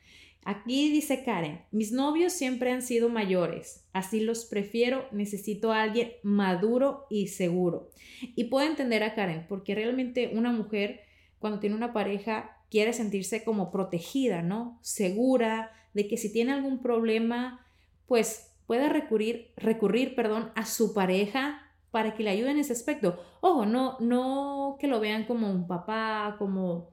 Aquí 0.50 0.90
dice 0.94 1.26
Karen, 1.26 1.66
mis 1.72 1.92
novios 1.92 2.32
siempre 2.32 2.72
han 2.72 2.82
sido 2.82 3.10
mayores, 3.10 3.86
así 3.92 4.22
los 4.22 4.46
prefiero, 4.46 5.06
necesito 5.12 5.74
a 5.74 5.82
alguien 5.82 6.14
maduro 6.24 7.06
y 7.10 7.28
seguro. 7.28 7.90
Y 8.22 8.46
puedo 8.46 8.66
entender 8.66 9.04
a 9.04 9.14
Karen, 9.14 9.46
porque 9.50 9.76
realmente 9.76 10.32
una 10.34 10.54
mujer 10.54 11.02
cuando 11.40 11.60
tiene 11.60 11.76
una 11.76 11.92
pareja 11.92 12.62
quiere 12.72 12.94
sentirse 12.94 13.44
como 13.44 13.72
protegida, 13.72 14.42
¿no? 14.42 14.80
Segura 14.82 15.74
de 15.94 16.08
que 16.08 16.16
si 16.16 16.32
tiene 16.32 16.54
algún 16.54 16.82
problema, 16.82 17.66
pues 18.06 18.56
pueda 18.68 18.88
recurrir, 18.88 19.52
recurrir, 19.58 20.16
perdón, 20.16 20.54
a 20.56 20.66
su 20.66 20.94
pareja 20.94 21.62
para 21.92 22.16
que 22.16 22.24
le 22.24 22.30
ayude 22.30 22.52
en 22.52 22.60
ese 22.60 22.72
aspecto. 22.72 23.22
Ojo, 23.42 23.66
no, 23.66 23.98
no 24.00 24.78
que 24.80 24.88
lo 24.88 25.02
vean 25.02 25.26
como 25.26 25.52
un 25.52 25.68
papá, 25.68 26.38
como 26.40 26.92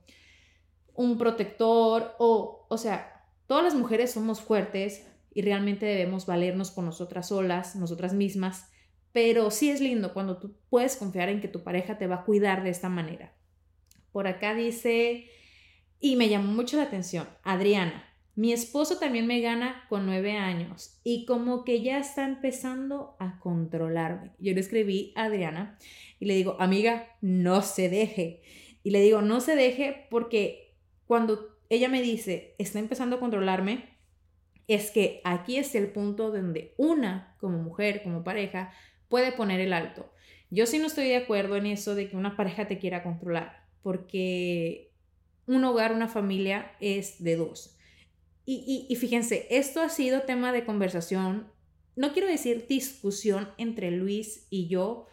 un 0.96 1.16
protector, 1.18 2.16
o, 2.18 2.66
o 2.68 2.78
sea, 2.78 3.13
Todas 3.46 3.64
las 3.64 3.74
mujeres 3.74 4.12
somos 4.12 4.40
fuertes 4.40 5.06
y 5.32 5.42
realmente 5.42 5.86
debemos 5.86 6.26
valernos 6.26 6.70
por 6.70 6.84
nosotras 6.84 7.28
solas, 7.28 7.76
nosotras 7.76 8.14
mismas, 8.14 8.70
pero 9.12 9.50
sí 9.50 9.70
es 9.70 9.80
lindo 9.80 10.12
cuando 10.14 10.38
tú 10.38 10.56
puedes 10.70 10.96
confiar 10.96 11.28
en 11.28 11.40
que 11.40 11.48
tu 11.48 11.62
pareja 11.62 11.98
te 11.98 12.06
va 12.06 12.16
a 12.16 12.24
cuidar 12.24 12.64
de 12.64 12.70
esta 12.70 12.88
manera. 12.88 13.34
Por 14.12 14.26
acá 14.26 14.54
dice, 14.54 15.28
y 16.00 16.16
me 16.16 16.28
llamó 16.28 16.52
mucho 16.52 16.76
la 16.76 16.84
atención, 16.84 17.28
Adriana, 17.42 18.04
mi 18.36 18.52
esposo 18.52 18.98
también 18.98 19.28
me 19.28 19.40
gana 19.40 19.84
con 19.88 20.06
nueve 20.06 20.32
años 20.32 20.98
y 21.04 21.24
como 21.24 21.64
que 21.64 21.82
ya 21.82 21.98
está 21.98 22.24
empezando 22.24 23.16
a 23.20 23.38
controlarme. 23.38 24.32
Yo 24.40 24.52
le 24.54 24.60
escribí 24.60 25.12
a 25.14 25.24
Adriana 25.24 25.78
y 26.18 26.26
le 26.26 26.34
digo, 26.34 26.56
amiga, 26.58 27.16
no 27.20 27.62
se 27.62 27.88
deje. 27.88 28.42
Y 28.82 28.90
le 28.90 29.00
digo, 29.00 29.22
no 29.22 29.40
se 29.40 29.54
deje 29.54 30.08
porque 30.10 30.74
cuando 31.06 31.53
ella 31.70 31.88
me 31.88 32.02
dice, 32.02 32.54
está 32.58 32.78
empezando 32.78 33.16
a 33.16 33.20
controlarme, 33.20 33.94
es 34.66 34.90
que 34.90 35.20
aquí 35.24 35.56
es 35.56 35.74
el 35.74 35.88
punto 35.88 36.30
donde 36.30 36.74
una, 36.76 37.36
como 37.38 37.58
mujer, 37.58 38.02
como 38.02 38.24
pareja, 38.24 38.72
puede 39.08 39.32
poner 39.32 39.60
el 39.60 39.72
alto. 39.72 40.10
Yo 40.50 40.66
sí 40.66 40.78
no 40.78 40.86
estoy 40.86 41.08
de 41.08 41.16
acuerdo 41.16 41.56
en 41.56 41.66
eso 41.66 41.94
de 41.94 42.08
que 42.08 42.16
una 42.16 42.36
pareja 42.36 42.66
te 42.66 42.78
quiera 42.78 43.02
controlar, 43.02 43.66
porque 43.82 44.92
un 45.46 45.64
hogar, 45.64 45.92
una 45.92 46.08
familia 46.08 46.72
es 46.80 47.22
de 47.22 47.36
dos. 47.36 47.76
Y, 48.46 48.86
y, 48.88 48.96
fíjense, 48.96 49.46
esto 49.50 49.80
ha 49.80 49.88
sido 49.88 50.22
tema 50.22 50.52
de 50.52 50.66
conversación, 50.66 51.50
no 51.96 52.12
quiero 52.12 52.28
decir 52.28 52.66
discusión 52.68 53.48
entre 53.56 53.90
Luis 53.90 54.46
y 54.50 54.68
yo, 54.68 55.06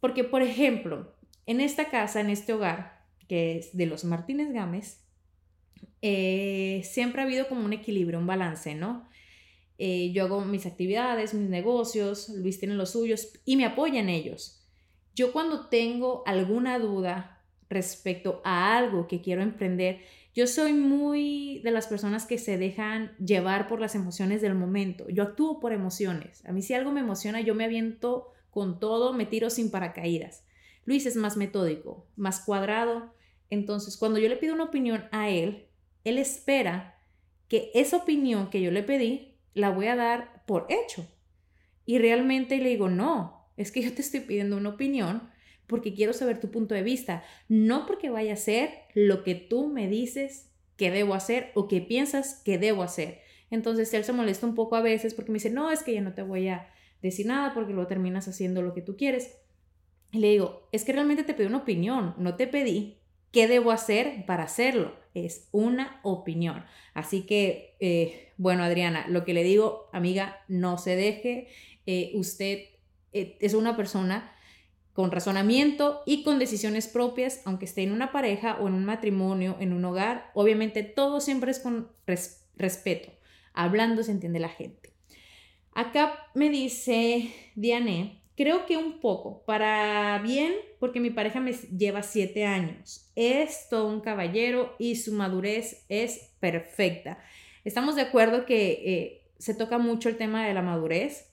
porque, 0.00 0.24
por 0.24 0.42
ejemplo, 0.42 1.14
en 1.46 1.60
esta 1.60 1.88
casa, 1.88 2.20
en 2.20 2.30
este 2.30 2.52
hogar, 2.52 3.06
que 3.28 3.58
es 3.58 3.76
de 3.76 3.86
los 3.86 4.04
Martínez 4.04 4.52
Gámez, 4.52 5.04
eh, 6.02 6.82
siempre 6.84 7.22
ha 7.22 7.24
habido 7.24 7.48
como 7.48 7.64
un 7.64 7.72
equilibrio, 7.72 8.18
un 8.18 8.26
balance, 8.26 8.74
¿no? 8.74 9.08
Eh, 9.78 10.12
yo 10.12 10.24
hago 10.24 10.44
mis 10.44 10.66
actividades, 10.66 11.32
mis 11.32 11.48
negocios, 11.48 12.28
Luis 12.28 12.58
tiene 12.58 12.74
los 12.74 12.90
suyos 12.90 13.32
y 13.44 13.56
me 13.56 13.64
apoya 13.64 14.00
en 14.00 14.08
ellos. 14.08 14.64
Yo 15.14 15.32
cuando 15.32 15.68
tengo 15.68 16.22
alguna 16.26 16.78
duda 16.78 17.42
respecto 17.70 18.40
a 18.44 18.76
algo 18.76 19.06
que 19.08 19.22
quiero 19.22 19.42
emprender, 19.42 20.00
yo 20.34 20.46
soy 20.46 20.72
muy 20.72 21.60
de 21.60 21.70
las 21.70 21.86
personas 21.86 22.26
que 22.26 22.38
se 22.38 22.58
dejan 22.58 23.16
llevar 23.18 23.68
por 23.68 23.80
las 23.80 23.94
emociones 23.94 24.40
del 24.40 24.54
momento. 24.54 25.08
Yo 25.08 25.22
actúo 25.22 25.60
por 25.60 25.72
emociones. 25.72 26.44
A 26.46 26.52
mí 26.52 26.62
si 26.62 26.74
algo 26.74 26.90
me 26.90 27.00
emociona, 27.00 27.40
yo 27.40 27.54
me 27.54 27.64
aviento 27.64 28.32
con 28.50 28.80
todo, 28.80 29.12
me 29.12 29.26
tiro 29.26 29.50
sin 29.50 29.70
paracaídas. 29.70 30.44
Luis 30.84 31.06
es 31.06 31.16
más 31.16 31.36
metódico, 31.36 32.06
más 32.16 32.40
cuadrado. 32.40 33.14
Entonces, 33.50 33.96
cuando 33.96 34.18
yo 34.18 34.28
le 34.28 34.36
pido 34.36 34.54
una 34.54 34.64
opinión 34.64 35.04
a 35.10 35.28
él, 35.28 35.68
él 36.04 36.18
espera 36.18 36.98
que 37.48 37.70
esa 37.74 37.98
opinión 37.98 38.50
que 38.50 38.60
yo 38.60 38.70
le 38.70 38.82
pedí 38.82 39.38
la 39.54 39.70
voy 39.70 39.86
a 39.86 39.96
dar 39.96 40.44
por 40.46 40.66
hecho. 40.70 41.06
Y 41.84 41.98
realmente 41.98 42.58
le 42.58 42.70
digo, 42.70 42.88
no, 42.88 43.50
es 43.56 43.72
que 43.72 43.82
yo 43.82 43.92
te 43.92 44.02
estoy 44.02 44.20
pidiendo 44.20 44.56
una 44.56 44.70
opinión 44.70 45.30
porque 45.66 45.94
quiero 45.94 46.12
saber 46.12 46.40
tu 46.40 46.50
punto 46.50 46.74
de 46.74 46.82
vista, 46.82 47.22
no 47.48 47.86
porque 47.86 48.10
vaya 48.10 48.34
a 48.34 48.36
ser 48.36 48.70
lo 48.94 49.22
que 49.22 49.34
tú 49.34 49.68
me 49.68 49.88
dices 49.88 50.50
que 50.76 50.90
debo 50.90 51.14
hacer 51.14 51.50
o 51.54 51.68
que 51.68 51.80
piensas 51.80 52.40
que 52.44 52.58
debo 52.58 52.82
hacer. 52.82 53.20
Entonces 53.50 53.92
él 53.94 54.04
se 54.04 54.12
molesta 54.12 54.46
un 54.46 54.54
poco 54.54 54.76
a 54.76 54.80
veces 54.80 55.14
porque 55.14 55.30
me 55.30 55.36
dice, 55.36 55.50
no, 55.50 55.70
es 55.70 55.82
que 55.82 55.94
ya 55.94 56.00
no 56.00 56.14
te 56.14 56.22
voy 56.22 56.48
a 56.48 56.68
decir 57.02 57.26
nada 57.26 57.52
porque 57.52 57.74
lo 57.74 57.86
terminas 57.86 58.28
haciendo 58.28 58.62
lo 58.62 58.74
que 58.74 58.82
tú 58.82 58.96
quieres. 58.96 59.36
Y 60.10 60.18
le 60.18 60.30
digo, 60.30 60.68
es 60.72 60.84
que 60.84 60.92
realmente 60.92 61.24
te 61.24 61.34
pedí 61.34 61.46
una 61.46 61.58
opinión, 61.58 62.14
no 62.18 62.36
te 62.36 62.46
pedí 62.46 62.98
qué 63.30 63.46
debo 63.46 63.70
hacer 63.70 64.24
para 64.26 64.44
hacerlo 64.44 65.01
es 65.14 65.48
una 65.52 66.00
opinión. 66.02 66.64
Así 66.94 67.22
que, 67.22 67.76
eh, 67.80 68.32
bueno, 68.36 68.62
Adriana, 68.62 69.06
lo 69.08 69.24
que 69.24 69.34
le 69.34 69.44
digo, 69.44 69.88
amiga, 69.92 70.38
no 70.48 70.78
se 70.78 70.96
deje. 70.96 71.48
Eh, 71.86 72.12
usted 72.14 72.60
eh, 73.12 73.36
es 73.40 73.54
una 73.54 73.76
persona 73.76 74.32
con 74.92 75.10
razonamiento 75.10 76.02
y 76.06 76.22
con 76.22 76.38
decisiones 76.38 76.86
propias, 76.86 77.40
aunque 77.44 77.64
esté 77.64 77.82
en 77.82 77.92
una 77.92 78.12
pareja 78.12 78.58
o 78.60 78.68
en 78.68 78.74
un 78.74 78.84
matrimonio, 78.84 79.56
en 79.60 79.72
un 79.72 79.84
hogar. 79.84 80.30
Obviamente 80.34 80.82
todo 80.82 81.20
siempre 81.20 81.50
es 81.50 81.60
con 81.60 81.90
respeto. 82.56 83.10
Hablando 83.54 84.02
se 84.02 84.12
entiende 84.12 84.38
la 84.38 84.48
gente. 84.48 84.92
Acá 85.74 86.26
me 86.34 86.50
dice 86.50 87.32
Diane 87.54 88.21
Creo 88.36 88.64
que 88.64 88.78
un 88.78 89.00
poco, 89.00 89.44
para 89.44 90.18
bien, 90.22 90.54
porque 90.78 91.00
mi 91.00 91.10
pareja 91.10 91.38
me 91.38 91.52
lleva 91.52 92.02
siete 92.02 92.46
años. 92.46 93.10
Es 93.14 93.68
todo 93.68 93.88
un 93.88 94.00
caballero 94.00 94.74
y 94.78 94.96
su 94.96 95.12
madurez 95.12 95.84
es 95.88 96.32
perfecta. 96.40 97.18
Estamos 97.64 97.94
de 97.94 98.02
acuerdo 98.02 98.46
que 98.46 98.70
eh, 98.84 99.30
se 99.38 99.54
toca 99.54 99.76
mucho 99.76 100.08
el 100.08 100.16
tema 100.16 100.46
de 100.46 100.54
la 100.54 100.62
madurez, 100.62 101.30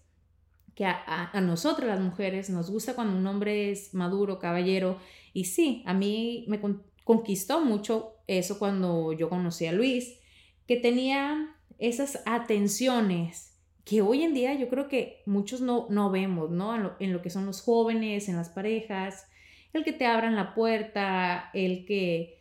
que 0.76 0.86
a, 0.86 1.30
a, 1.32 1.42
nosotras 1.42 1.90
las 1.90 2.00
mujeres 2.00 2.50
nos 2.50 2.70
gusta 2.70 2.96
cuando 2.96 3.18
un 3.18 3.26
hombre 3.28 3.72
es 3.72 3.94
maduro, 3.94 4.40
caballero. 4.40 5.00
Y 5.34 5.46
sí, 5.46 5.84
a 5.86 5.94
mí 5.94 6.46
me 6.48 6.60
conquistó 7.06 7.64
mucho 7.64 8.16
eso 8.28 8.60
cuando 8.60 9.14
yo 9.14 9.30
conocí 9.30 9.66
a 9.66 9.72
Luis, 9.72 10.20
que 10.68 10.78
tenía 10.78 11.56
esas 11.80 12.22
atenciones 12.26 13.49
que 13.90 14.04
hoy 14.04 14.22
en 14.22 14.36
día 14.36 14.54
yo 14.54 14.70
creo 14.70 14.88
que 14.88 15.24
muchos 15.26 15.62
no, 15.62 15.88
no 15.90 16.12
vemos, 16.12 16.52
¿no? 16.52 16.96
En 17.00 17.12
lo, 17.12 17.22
que 17.24 17.32
son 17.32 17.48
los 17.48 17.62
jóvenes, 17.62 18.30
en 18.30 18.36
las 18.36 18.50
parejas, 18.50 19.28
el 19.74 19.84
que 19.84 19.94
te 19.94 20.06
abran 20.06 20.36
la 20.36 20.54
puerta, 20.54 21.50
el 21.56 21.86
que 21.86 22.38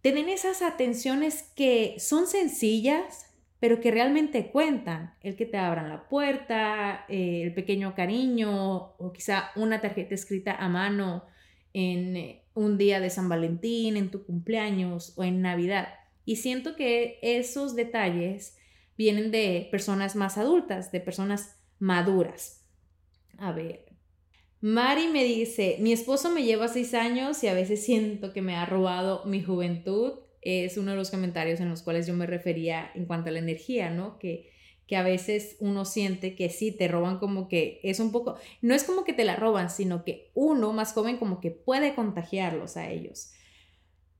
te 0.00 0.32
esas 0.32 0.62
atenciones 0.62 1.52
que 1.54 1.96
son 1.98 2.26
sencillas, 2.26 3.32
pero 3.60 3.80
que 3.80 3.92
realmente 3.92 4.50
cuentan, 4.50 5.14
el 5.22 5.36
que 5.36 5.46
te 5.46 5.56
abran 5.56 5.88
la 5.88 6.08
puerta, 6.08 7.04
eh, 7.08 7.42
el 7.42 7.54
pequeño 7.54 7.94
cariño 7.94 8.94
o 8.98 9.12
quizá 9.12 9.50
una 9.54 9.80
tarjeta 9.80 10.14
escrita 10.14 10.52
a 10.52 10.68
mano 10.68 11.24
en 11.74 12.16
eh, 12.16 12.42
un 12.54 12.76
día 12.76 12.98
de 12.98 13.10
San 13.10 13.28
Valentín, 13.28 13.96
en 13.96 14.10
tu 14.10 14.24
cumpleaños 14.24 15.14
o 15.16 15.22
en 15.22 15.42
Navidad. 15.42 15.88
Y 16.24 16.36
siento 16.36 16.74
que 16.74 17.18
esos 17.22 17.76
detalles 17.76 18.56
vienen 18.96 19.30
de 19.30 19.68
personas 19.70 20.16
más 20.16 20.38
adultas, 20.38 20.92
de 20.92 21.00
personas 21.00 21.56
maduras. 21.78 22.64
A 23.38 23.52
ver. 23.52 23.84
Mari 24.60 25.08
me 25.08 25.22
dice, 25.24 25.76
mi 25.80 25.92
esposo 25.92 26.30
me 26.30 26.44
lleva 26.44 26.68
seis 26.68 26.94
años 26.94 27.42
y 27.44 27.48
a 27.48 27.54
veces 27.54 27.84
siento 27.84 28.32
que 28.32 28.42
me 28.42 28.56
ha 28.56 28.66
robado 28.66 29.24
mi 29.26 29.42
juventud. 29.42 30.14
Es 30.40 30.78
uno 30.78 30.92
de 30.92 30.96
los 30.96 31.10
comentarios 31.10 31.60
en 31.60 31.68
los 31.68 31.82
cuales 31.82 32.06
yo 32.06 32.14
me 32.14 32.26
refería 32.26 32.90
en 32.94 33.04
cuanto 33.04 33.28
a 33.28 33.32
la 33.32 33.38
energía, 33.38 33.90
¿no? 33.90 34.18
Que, 34.18 34.50
que 34.86 34.96
a 34.96 35.02
veces 35.02 35.56
uno 35.60 35.84
siente 35.84 36.34
que 36.34 36.48
sí, 36.48 36.72
te 36.72 36.88
roban 36.88 37.18
como 37.18 37.48
que 37.48 37.80
es 37.82 38.00
un 38.00 38.12
poco, 38.12 38.36
no 38.62 38.74
es 38.74 38.84
como 38.84 39.04
que 39.04 39.12
te 39.12 39.24
la 39.24 39.36
roban, 39.36 39.68
sino 39.68 40.04
que 40.04 40.30
uno 40.34 40.72
más 40.72 40.92
joven 40.92 41.18
como 41.18 41.40
que 41.40 41.50
puede 41.50 41.94
contagiarlos 41.94 42.76
a 42.76 42.88
ellos. 42.88 43.32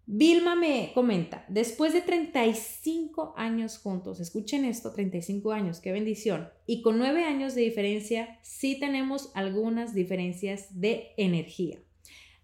Vilma 0.09 0.55
me 0.55 0.93
comenta, 0.95 1.45
después 1.49 1.93
de 1.93 2.01
35 2.01 3.35
años 3.37 3.79
juntos, 3.79 4.21
escuchen 4.21 4.65
esto, 4.65 4.93
35 4.93 5.51
años, 5.51 5.81
qué 5.81 5.91
bendición, 5.91 6.49
y 6.65 6.81
con 6.81 6.99
9 6.99 7.25
años 7.25 7.57
de 7.57 7.63
diferencia, 7.63 8.39
sí 8.41 8.79
tenemos 8.79 9.33
algunas 9.35 9.95
diferencias 9.95 10.81
de 10.81 11.09
energía. 11.17 11.81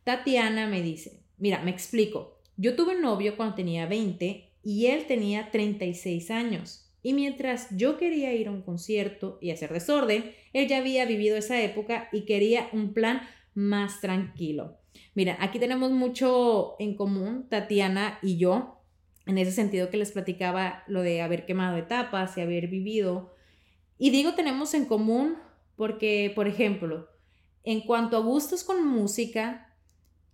Tatiana 0.03 0.67
me 0.67 0.83
dice, 0.83 1.23
mira, 1.39 1.63
me 1.63 1.71
explico, 1.71 2.41
yo 2.57 2.75
tuve 2.75 2.97
un 2.97 3.03
novio 3.03 3.37
cuando 3.37 3.55
tenía 3.55 3.87
20 3.87 4.51
y 4.65 4.87
él 4.87 5.07
tenía 5.07 5.53
36 5.53 6.33
años. 6.33 6.91
Y 7.05 7.15
mientras 7.15 7.69
yo 7.77 7.97
quería 7.97 8.35
ir 8.35 8.49
a 8.49 8.53
un 8.53 8.63
concierto 8.63 9.39
y 9.41 9.53
hacer 9.53 9.73
desorden, 9.73 10.33
él 10.53 10.67
ya 10.67 10.79
había 10.79 11.05
vivido 11.05 11.37
esa 11.37 11.61
época 11.63 12.09
y 12.13 12.23
quería 12.23 12.69
un 12.73 12.93
plan 12.93 13.23
más 13.55 14.01
tranquilo. 14.01 14.79
Mira, 15.15 15.37
aquí 15.41 15.59
tenemos 15.59 15.91
mucho 15.91 16.77
en 16.79 16.97
común, 16.97 17.47
Tatiana 17.49 18.19
y 18.23 18.37
yo, 18.39 18.81
en 19.27 19.39
ese 19.39 19.53
sentido 19.53 19.91
que 19.91 19.97
les 19.97 20.13
platicaba 20.13 20.85
lo 20.87 21.03
de 21.03 21.23
haber 21.23 21.47
quemado 21.47 21.77
etapas 21.77 22.37
y 22.37 22.41
haber 22.41 22.69
vivido. 22.69 23.35
Y 23.99 24.11
digo 24.11 24.35
tenemos 24.35 24.75
en 24.75 24.87
común 24.87 25.37
porque, 25.77 26.33
por 26.35 26.49
ejemplo, 26.49 27.09
en 27.65 27.81
cuanto 27.83 28.17
a 28.17 28.21
gustos 28.21 28.65
con 28.65 28.87
música, 28.87 29.75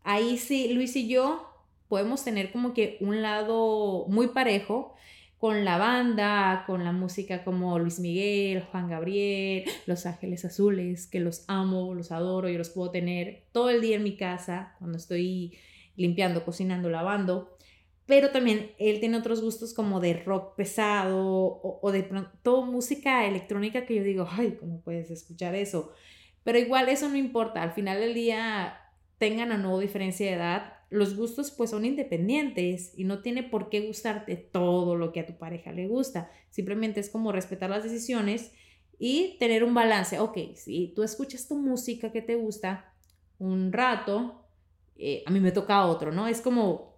ahí 0.02 0.38
sí, 0.38 0.72
Luis 0.72 0.96
y 0.96 1.08
yo 1.08 1.48
podemos 1.88 2.24
tener 2.24 2.52
como 2.52 2.74
que 2.74 2.98
un 3.00 3.22
lado 3.22 4.06
muy 4.08 4.28
parejo, 4.28 4.94
con 5.38 5.64
la 5.64 5.78
banda, 5.78 6.64
con 6.66 6.82
la 6.84 6.90
música 6.90 7.44
como 7.44 7.78
Luis 7.78 8.00
Miguel, 8.00 8.62
Juan 8.62 8.88
Gabriel, 8.88 9.64
Los 9.86 10.04
Ángeles 10.04 10.44
Azules, 10.44 11.06
que 11.06 11.20
los 11.20 11.44
amo, 11.46 11.94
los 11.94 12.10
adoro, 12.10 12.48
yo 12.48 12.58
los 12.58 12.70
puedo 12.70 12.90
tener 12.90 13.44
todo 13.52 13.70
el 13.70 13.80
día 13.80 13.96
en 13.96 14.02
mi 14.02 14.16
casa 14.16 14.74
cuando 14.78 14.98
estoy 14.98 15.56
limpiando, 15.96 16.44
cocinando, 16.44 16.90
lavando. 16.90 17.56
Pero 18.04 18.30
también 18.30 18.72
él 18.78 19.00
tiene 19.00 19.18
otros 19.18 19.40
gustos 19.42 19.74
como 19.74 20.00
de 20.00 20.14
rock 20.14 20.56
pesado 20.56 21.60
o, 21.62 21.92
de 21.92 22.02
pronto 22.02 22.64
música 22.64 23.26
electrónica 23.26 23.84
que 23.84 23.96
yo 23.96 24.02
digo, 24.02 24.26
ay, 24.30 24.56
¿cómo 24.58 24.80
puedes 24.80 25.10
escuchar 25.10 25.54
eso? 25.54 25.92
Pero 26.42 26.58
igual 26.58 26.88
eso 26.88 27.08
no 27.08 27.16
importa, 27.16 27.62
al 27.62 27.72
final 27.72 28.00
del 28.00 28.14
día 28.14 28.80
tengan 29.18 29.52
o 29.52 29.58
no 29.58 29.78
diferencia 29.78 30.26
de 30.26 30.32
edad, 30.32 30.77
los 30.90 31.16
gustos 31.16 31.50
pues 31.50 31.70
son 31.70 31.84
independientes 31.84 32.92
y 32.96 33.04
no 33.04 33.20
tiene 33.20 33.42
por 33.42 33.68
qué 33.68 33.80
gustarte 33.80 34.36
todo 34.36 34.96
lo 34.96 35.12
que 35.12 35.20
a 35.20 35.26
tu 35.26 35.36
pareja 35.36 35.72
le 35.72 35.86
gusta. 35.86 36.30
Simplemente 36.50 37.00
es 37.00 37.10
como 37.10 37.32
respetar 37.32 37.70
las 37.70 37.84
decisiones 37.84 38.52
y 38.98 39.36
tener 39.38 39.64
un 39.64 39.74
balance. 39.74 40.18
Ok, 40.18 40.38
si 40.54 40.92
tú 40.94 41.02
escuchas 41.02 41.46
tu 41.46 41.56
música 41.56 42.10
que 42.10 42.22
te 42.22 42.36
gusta 42.36 42.92
un 43.38 43.72
rato, 43.72 44.44
eh, 44.96 45.22
a 45.26 45.30
mí 45.30 45.40
me 45.40 45.52
toca 45.52 45.86
otro, 45.86 46.10
¿no? 46.10 46.26
Es 46.26 46.40
como 46.40 46.97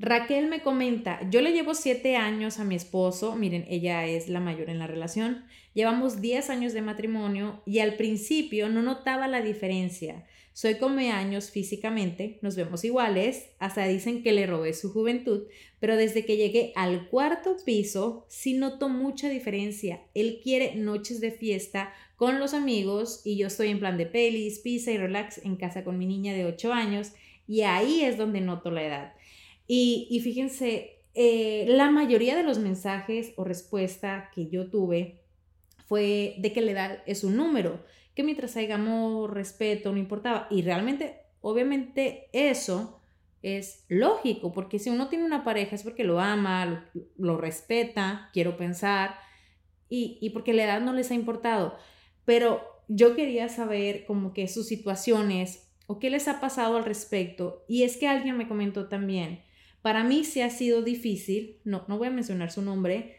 Raquel 0.00 0.46
me 0.46 0.62
comenta, 0.62 1.28
yo 1.28 1.40
le 1.40 1.50
llevo 1.50 1.74
siete 1.74 2.14
años 2.14 2.60
a 2.60 2.64
mi 2.64 2.76
esposo, 2.76 3.34
miren, 3.34 3.66
ella 3.68 4.06
es 4.06 4.28
la 4.28 4.38
mayor 4.38 4.70
en 4.70 4.78
la 4.78 4.86
relación, 4.86 5.44
llevamos 5.74 6.20
10 6.20 6.50
años 6.50 6.72
de 6.72 6.82
matrimonio 6.82 7.62
y 7.66 7.80
al 7.80 7.94
principio 7.94 8.68
no 8.68 8.80
notaba 8.80 9.26
la 9.26 9.42
diferencia. 9.42 10.24
Soy 10.52 10.76
como 10.76 11.00
años 11.00 11.50
físicamente, 11.50 12.38
nos 12.42 12.54
vemos 12.54 12.84
iguales, 12.84 13.50
hasta 13.58 13.88
dicen 13.88 14.22
que 14.22 14.32
le 14.32 14.46
robé 14.46 14.72
su 14.72 14.92
juventud, 14.92 15.48
pero 15.80 15.96
desde 15.96 16.24
que 16.24 16.36
llegué 16.36 16.72
al 16.76 17.08
cuarto 17.08 17.56
piso 17.64 18.24
sí 18.28 18.54
noto 18.54 18.88
mucha 18.88 19.28
diferencia. 19.28 20.02
Él 20.14 20.38
quiere 20.42 20.76
noches 20.76 21.20
de 21.20 21.32
fiesta 21.32 21.92
con 22.14 22.38
los 22.38 22.54
amigos 22.54 23.22
y 23.24 23.36
yo 23.36 23.48
estoy 23.48 23.68
en 23.68 23.80
plan 23.80 23.98
de 23.98 24.06
pelis, 24.06 24.60
pizza 24.60 24.92
y 24.92 24.96
relax 24.96 25.38
en 25.44 25.56
casa 25.56 25.82
con 25.82 25.98
mi 25.98 26.06
niña 26.06 26.34
de 26.34 26.44
8 26.44 26.72
años 26.72 27.12
y 27.48 27.62
ahí 27.62 28.02
es 28.02 28.16
donde 28.16 28.40
noto 28.40 28.70
la 28.70 28.84
edad. 28.84 29.12
Y, 29.68 30.20
fíjense, 30.24 31.02
eh, 31.14 31.66
la 31.68 31.90
mayoría 31.90 32.36
de 32.36 32.42
los 32.42 32.58
mensajes 32.58 33.32
o 33.36 33.44
respuesta 33.44 34.30
que 34.34 34.48
yo 34.48 34.70
tuve 34.70 35.20
fue 35.86 36.34
de 36.38 36.52
que 36.52 36.62
la 36.62 36.70
edad 36.72 37.02
es 37.06 37.22
un 37.22 37.36
número, 37.36 37.84
que 38.14 38.24
mientras 38.24 38.56
hayamos 38.56 39.30
respeto 39.30 39.92
no 39.92 39.98
importaba. 39.98 40.48
Y 40.50 40.62
realmente, 40.62 41.18
obviamente 41.40 42.28
eso 42.32 43.00
es 43.42 43.84
lógico, 43.88 44.52
porque 44.52 44.80
si 44.80 44.90
uno 44.90 45.08
tiene 45.08 45.24
una 45.24 45.44
pareja 45.44 45.76
es 45.76 45.84
porque 45.84 46.02
lo 46.02 46.18
ama, 46.18 46.66
lo, 46.66 47.04
lo 47.18 47.36
respeta, 47.36 48.30
quiero 48.32 48.56
pensar, 48.56 49.14
y, 49.88 50.18
y 50.20 50.30
porque 50.30 50.54
la 50.54 50.64
edad 50.64 50.80
no 50.80 50.92
les 50.92 51.10
ha 51.10 51.14
importado 51.14 51.76
pero 52.28 52.60
yo 52.88 53.16
quería 53.16 53.48
saber 53.48 54.04
como 54.04 54.34
que 54.34 54.48
sus 54.48 54.66
situaciones 54.66 55.72
o 55.86 55.98
qué 55.98 56.10
les 56.10 56.28
ha 56.28 56.42
pasado 56.42 56.76
al 56.76 56.84
respecto. 56.84 57.64
Y 57.66 57.84
es 57.84 57.96
que 57.96 58.06
alguien 58.06 58.36
me 58.36 58.46
comentó 58.46 58.86
también, 58.86 59.40
para 59.82 60.04
mí 60.04 60.24
sí 60.24 60.40
ha 60.40 60.50
sido 60.50 60.82
difícil, 60.82 61.58
no, 61.64 61.84
no 61.88 61.98
voy 61.98 62.08
a 62.08 62.12
mencionar 62.12 62.50
su 62.50 62.62
nombre, 62.62 63.16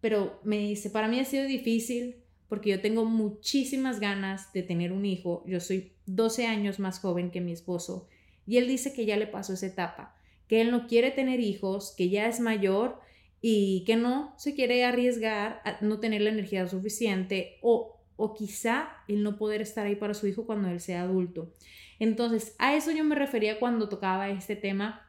pero 0.00 0.40
me 0.44 0.58
dice, 0.58 0.90
para 0.90 1.08
mí 1.08 1.18
ha 1.18 1.24
sido 1.24 1.44
difícil 1.44 2.16
porque 2.48 2.70
yo 2.70 2.80
tengo 2.80 3.04
muchísimas 3.04 4.00
ganas 4.00 4.52
de 4.52 4.62
tener 4.62 4.92
un 4.92 5.04
hijo, 5.04 5.44
yo 5.46 5.60
soy 5.60 5.92
12 6.06 6.46
años 6.46 6.78
más 6.78 6.98
joven 7.00 7.30
que 7.30 7.40
mi 7.40 7.52
esposo, 7.52 8.08
y 8.46 8.56
él 8.56 8.66
dice 8.68 8.92
que 8.94 9.04
ya 9.04 9.16
le 9.16 9.26
pasó 9.26 9.52
esa 9.52 9.66
etapa, 9.66 10.16
que 10.46 10.62
él 10.62 10.70
no 10.70 10.86
quiere 10.86 11.10
tener 11.10 11.40
hijos, 11.40 11.94
que 11.96 12.08
ya 12.08 12.26
es 12.26 12.40
mayor 12.40 13.00
y 13.42 13.84
que 13.86 13.96
no 13.96 14.34
se 14.38 14.54
quiere 14.54 14.84
arriesgar 14.84 15.60
a 15.64 15.78
no 15.82 16.00
tener 16.00 16.22
la 16.22 16.30
energía 16.30 16.66
suficiente 16.66 17.58
o 17.60 17.98
o 18.18 18.34
quizá 18.34 18.88
el 19.06 19.22
no 19.22 19.38
poder 19.38 19.62
estar 19.62 19.86
ahí 19.86 19.94
para 19.94 20.12
su 20.12 20.26
hijo 20.26 20.44
cuando 20.44 20.68
él 20.68 20.80
sea 20.80 21.02
adulto. 21.02 21.54
Entonces, 22.00 22.56
a 22.58 22.74
eso 22.74 22.90
yo 22.90 23.04
me 23.04 23.14
refería 23.14 23.60
cuando 23.60 23.88
tocaba 23.88 24.28
este 24.28 24.56
tema, 24.56 25.07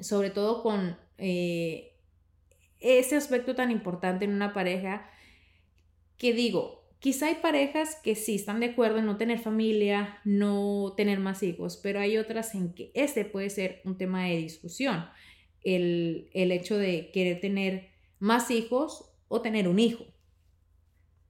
sobre 0.00 0.30
todo 0.30 0.62
con 0.62 0.96
eh, 1.18 1.92
ese 2.80 3.16
aspecto 3.16 3.54
tan 3.54 3.70
importante 3.70 4.24
en 4.24 4.32
una 4.32 4.52
pareja, 4.52 5.08
que 6.16 6.32
digo, 6.32 6.84
quizá 6.98 7.26
hay 7.26 7.36
parejas 7.36 7.96
que 8.02 8.14
sí 8.14 8.36
están 8.36 8.60
de 8.60 8.66
acuerdo 8.66 8.98
en 8.98 9.06
no 9.06 9.16
tener 9.16 9.38
familia, 9.38 10.20
no 10.24 10.94
tener 10.96 11.18
más 11.18 11.42
hijos, 11.42 11.78
pero 11.82 12.00
hay 12.00 12.16
otras 12.16 12.54
en 12.54 12.74
que 12.74 12.90
este 12.94 13.24
puede 13.24 13.50
ser 13.50 13.80
un 13.84 13.96
tema 13.96 14.24
de 14.24 14.36
discusión, 14.36 15.06
el, 15.64 16.30
el 16.32 16.52
hecho 16.52 16.76
de 16.76 17.10
querer 17.12 17.40
tener 17.40 17.90
más 18.18 18.50
hijos 18.50 19.12
o 19.28 19.40
tener 19.40 19.68
un 19.68 19.78
hijo. 19.78 20.04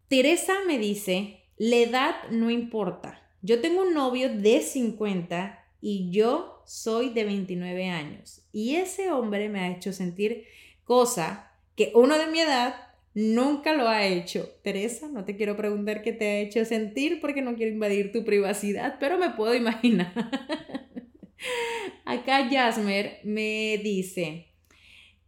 Teresa 0.08 0.54
me 0.66 0.78
dice, 0.78 1.42
la 1.56 1.76
edad 1.76 2.14
no 2.30 2.50
importa. 2.50 3.22
Yo 3.40 3.60
tengo 3.60 3.82
un 3.82 3.94
novio 3.94 4.28
de 4.28 4.60
50 4.60 5.58
y 5.80 6.10
yo 6.10 6.51
soy 6.72 7.10
de 7.10 7.24
29 7.24 7.90
años. 7.90 8.40
Y 8.50 8.76
ese 8.76 9.10
hombre 9.10 9.50
me 9.50 9.60
ha 9.60 9.70
hecho 9.70 9.92
sentir 9.92 10.46
cosa 10.84 11.52
que 11.76 11.92
uno 11.94 12.16
de 12.16 12.28
mi 12.28 12.40
edad 12.40 12.74
nunca 13.12 13.74
lo 13.74 13.86
ha 13.86 14.06
hecho. 14.06 14.48
Teresa, 14.62 15.08
no 15.08 15.26
te 15.26 15.36
quiero 15.36 15.54
preguntar 15.54 16.00
qué 16.00 16.14
te 16.14 16.26
ha 16.26 16.38
hecho 16.40 16.64
sentir 16.64 17.20
porque 17.20 17.42
no 17.42 17.56
quiero 17.56 17.72
invadir 17.72 18.10
tu 18.10 18.24
privacidad, 18.24 18.96
pero 18.98 19.18
me 19.18 19.28
puedo 19.30 19.54
imaginar. 19.54 20.14
Acá 22.06 22.48
Jasmer 22.50 23.20
me 23.22 23.78
dice, 23.84 24.46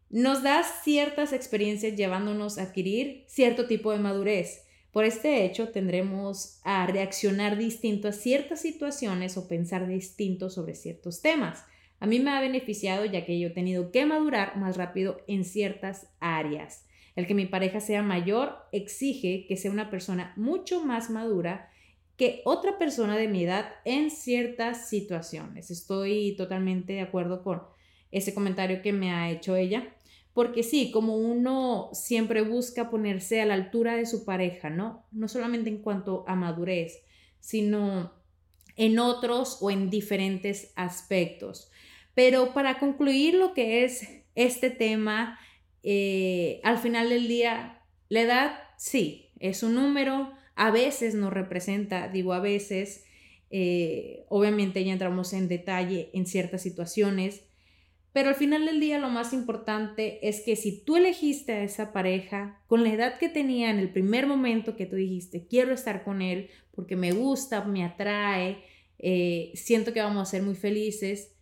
nos 0.09 0.43
da 0.43 0.63
ciertas 0.63 1.35
experiencias 1.35 1.95
llevándonos 1.95 2.57
a 2.57 2.63
adquirir 2.63 3.27
cierto 3.29 3.67
tipo 3.67 3.93
de 3.93 3.99
madurez. 3.99 4.64
Por 4.95 5.05
este 5.05 5.45
hecho, 5.45 5.71
tendremos 5.71 6.61
a 6.63 6.87
reaccionar 6.87 7.59
distinto 7.59 8.07
a 8.07 8.13
ciertas 8.13 8.61
situaciones 8.61 9.37
o 9.37 9.49
pensar 9.49 9.89
distinto 9.89 10.51
sobre 10.51 10.77
ciertos 10.77 11.21
temas. 11.21 11.65
A 11.99 12.07
mí 12.07 12.21
me 12.21 12.31
ha 12.31 12.41
beneficiado 12.41 13.05
ya 13.05 13.27
que 13.27 13.41
yo 13.41 13.49
he 13.49 13.51
tenido 13.51 13.91
que 13.91 14.07
madurar 14.07 14.57
más 14.57 14.77
rápido 14.77 15.21
en 15.27 15.45
ciertas 15.45 16.07
áreas. 16.21 16.87
El 17.17 17.27
que 17.27 17.35
mi 17.35 17.47
pareja 17.47 17.81
sea 17.81 18.03
mayor 18.03 18.55
exige 18.71 19.47
que 19.49 19.57
sea 19.57 19.73
una 19.73 19.91
persona 19.91 20.33
mucho 20.37 20.85
más 20.85 21.11
madura 21.11 21.73
que 22.17 22.43
otra 22.45 22.79
persona 22.79 23.17
de 23.17 23.27
mi 23.27 23.43
edad 23.43 23.67
en 23.85 24.13
ciertas 24.13 24.89
situaciones. 24.89 25.73
Estoy 25.73 26.37
totalmente 26.37 26.93
de 26.93 27.01
acuerdo 27.01 27.43
con 27.43 27.63
ese 28.13 28.33
comentario 28.33 28.81
que 28.81 28.93
me 28.93 29.11
ha 29.11 29.29
hecho 29.29 29.57
ella. 29.57 29.93
Porque 30.35 30.63
sí, 30.63 30.91
como 30.91 31.17
uno 31.17 31.89
siempre 31.93 32.43
busca 32.43 32.91
ponerse 32.91 33.41
a 33.41 33.47
la 33.47 33.55
altura 33.55 33.97
de 33.97 34.05
su 34.05 34.25
pareja, 34.25 34.69
¿no? 34.69 35.07
No 35.13 35.29
solamente 35.29 35.71
en 35.71 35.79
cuanto 35.79 36.25
a 36.27 36.35
madurez, 36.35 37.03
sino 37.41 38.13
en 38.77 38.99
otros 38.99 39.59
o 39.63 39.71
en 39.71 39.89
diferentes 39.89 40.73
aspectos. 40.77 41.71
Pero 42.15 42.53
para 42.53 42.79
concluir 42.79 43.35
lo 43.35 43.55
que 43.55 43.85
es 43.85 44.07
este 44.35 44.71
tema, 44.71 45.39
eh, 45.83 46.61
al 46.65 46.79
final 46.79 47.09
del 47.09 47.29
día, 47.29 47.81
la 48.09 48.21
edad 48.21 48.59
sí, 48.77 49.31
es 49.39 49.63
un 49.63 49.77
número, 49.77 50.33
a 50.57 50.71
veces 50.71 51.15
nos 51.15 51.33
representa, 51.33 52.09
digo 52.09 52.33
a 52.35 52.41
veces, 52.41 53.05
Eh, 53.57 54.25
obviamente 54.31 54.83
ya 54.83 54.93
entramos 54.93 55.33
en 55.33 55.47
detalle 55.47 56.11
en 56.13 56.27
ciertas 56.27 56.63
situaciones, 56.63 57.43
pero 58.15 58.29
al 58.29 58.37
final 58.37 58.65
del 58.65 58.79
día 58.79 59.01
lo 59.01 59.09
más 59.09 59.33
importante 59.33 60.27
es 60.27 60.41
que 60.41 60.55
si 60.55 60.85
tú 60.85 60.97
elegiste 60.97 61.53
a 61.53 61.65
esa 61.65 61.93
pareja 61.93 62.63
con 62.69 62.85
la 62.85 62.93
edad 62.93 63.19
que 63.19 63.29
tenía 63.29 63.71
en 63.71 63.81
el 63.81 63.91
primer 63.91 64.29
momento 64.29 64.77
que 64.77 64.87
tú 64.87 64.95
dijiste, 64.95 65.49
quiero 65.49 65.75
estar 65.75 66.05
con 66.05 66.23
él 66.23 66.49
porque 66.71 66.95
me 66.95 67.11
gusta, 67.11 67.65
me 67.65 67.85
atrae, 67.85 68.63
eh, 69.01 69.51
siento 69.57 69.93
que 69.93 70.01
vamos 70.01 70.23
a 70.23 70.31
ser 70.31 70.43
muy 70.43 70.55
felices, 70.55 71.35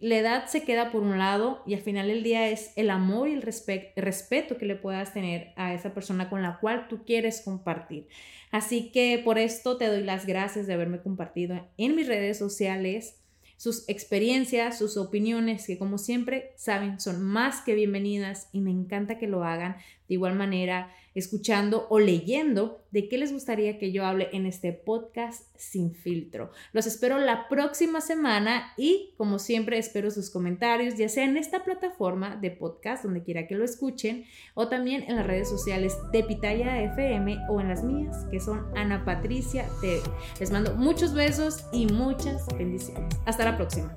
la 0.00 0.16
edad 0.16 0.46
se 0.46 0.62
queda 0.62 0.90
por 0.92 1.02
un 1.02 1.18
lado 1.18 1.62
y 1.66 1.74
al 1.74 1.82
final 1.82 2.08
del 2.08 2.22
día 2.22 2.48
es 2.48 2.72
el 2.76 2.88
amor 2.88 3.28
y 3.28 3.34
el, 3.34 3.42
respeto 3.42 4.56
que 4.56 4.64
le 4.64 4.76
puedas 4.76 5.12
tener 5.12 5.52
a 5.56 5.74
esa 5.74 5.92
persona 5.92 6.30
con 6.30 6.40
la 6.40 6.58
cual 6.58 6.88
tú 6.88 7.04
quieres 7.04 7.42
compartir. 7.42 8.08
Así 8.50 8.90
que 8.92 9.20
por 9.22 9.38
esto 9.38 9.76
te 9.76 9.88
doy 9.88 10.04
las 10.04 10.24
gracias 10.24 10.66
de 10.66 10.72
haberme 10.72 11.02
compartido 11.02 11.68
en 11.76 11.96
mis 11.96 12.06
redes 12.06 12.38
sociales 12.38 13.17
sus 13.58 13.88
experiencias, 13.88 14.78
sus 14.78 14.96
opiniones, 14.96 15.66
que 15.66 15.78
como 15.78 15.98
siempre 15.98 16.52
saben 16.56 17.00
son 17.00 17.20
más 17.20 17.60
que 17.60 17.74
bienvenidas 17.74 18.48
y 18.52 18.60
me 18.60 18.70
encanta 18.70 19.18
que 19.18 19.26
lo 19.26 19.44
hagan 19.44 19.76
de 20.08 20.14
igual 20.14 20.36
manera 20.36 20.94
escuchando 21.18 21.86
o 21.90 21.98
leyendo 21.98 22.82
de 22.90 23.08
qué 23.08 23.18
les 23.18 23.32
gustaría 23.32 23.78
que 23.78 23.92
yo 23.92 24.04
hable 24.04 24.28
en 24.32 24.46
este 24.46 24.72
podcast 24.72 25.44
sin 25.56 25.94
filtro. 25.94 26.50
Los 26.72 26.86
espero 26.86 27.18
la 27.18 27.48
próxima 27.48 28.00
semana 28.00 28.72
y 28.76 29.14
como 29.16 29.38
siempre 29.38 29.78
espero 29.78 30.10
sus 30.10 30.30
comentarios, 30.30 30.96
ya 30.96 31.08
sea 31.08 31.24
en 31.24 31.36
esta 31.36 31.64
plataforma 31.64 32.36
de 32.36 32.50
podcast 32.50 33.04
donde 33.04 33.22
quiera 33.22 33.46
que 33.46 33.54
lo 33.54 33.64
escuchen 33.64 34.24
o 34.54 34.68
también 34.68 35.04
en 35.08 35.16
las 35.16 35.26
redes 35.26 35.48
sociales 35.48 35.96
de 36.12 36.24
Pitaya 36.24 36.82
FM 36.82 37.38
o 37.50 37.60
en 37.60 37.68
las 37.68 37.84
mías 37.84 38.26
que 38.30 38.40
son 38.40 38.66
Ana 38.76 39.04
Patricia 39.04 39.66
TV. 39.80 40.02
Les 40.40 40.50
mando 40.50 40.74
muchos 40.74 41.14
besos 41.14 41.64
y 41.72 41.86
muchas 41.86 42.46
bendiciones. 42.56 43.14
Hasta 43.26 43.44
la 43.44 43.56
próxima. 43.56 43.96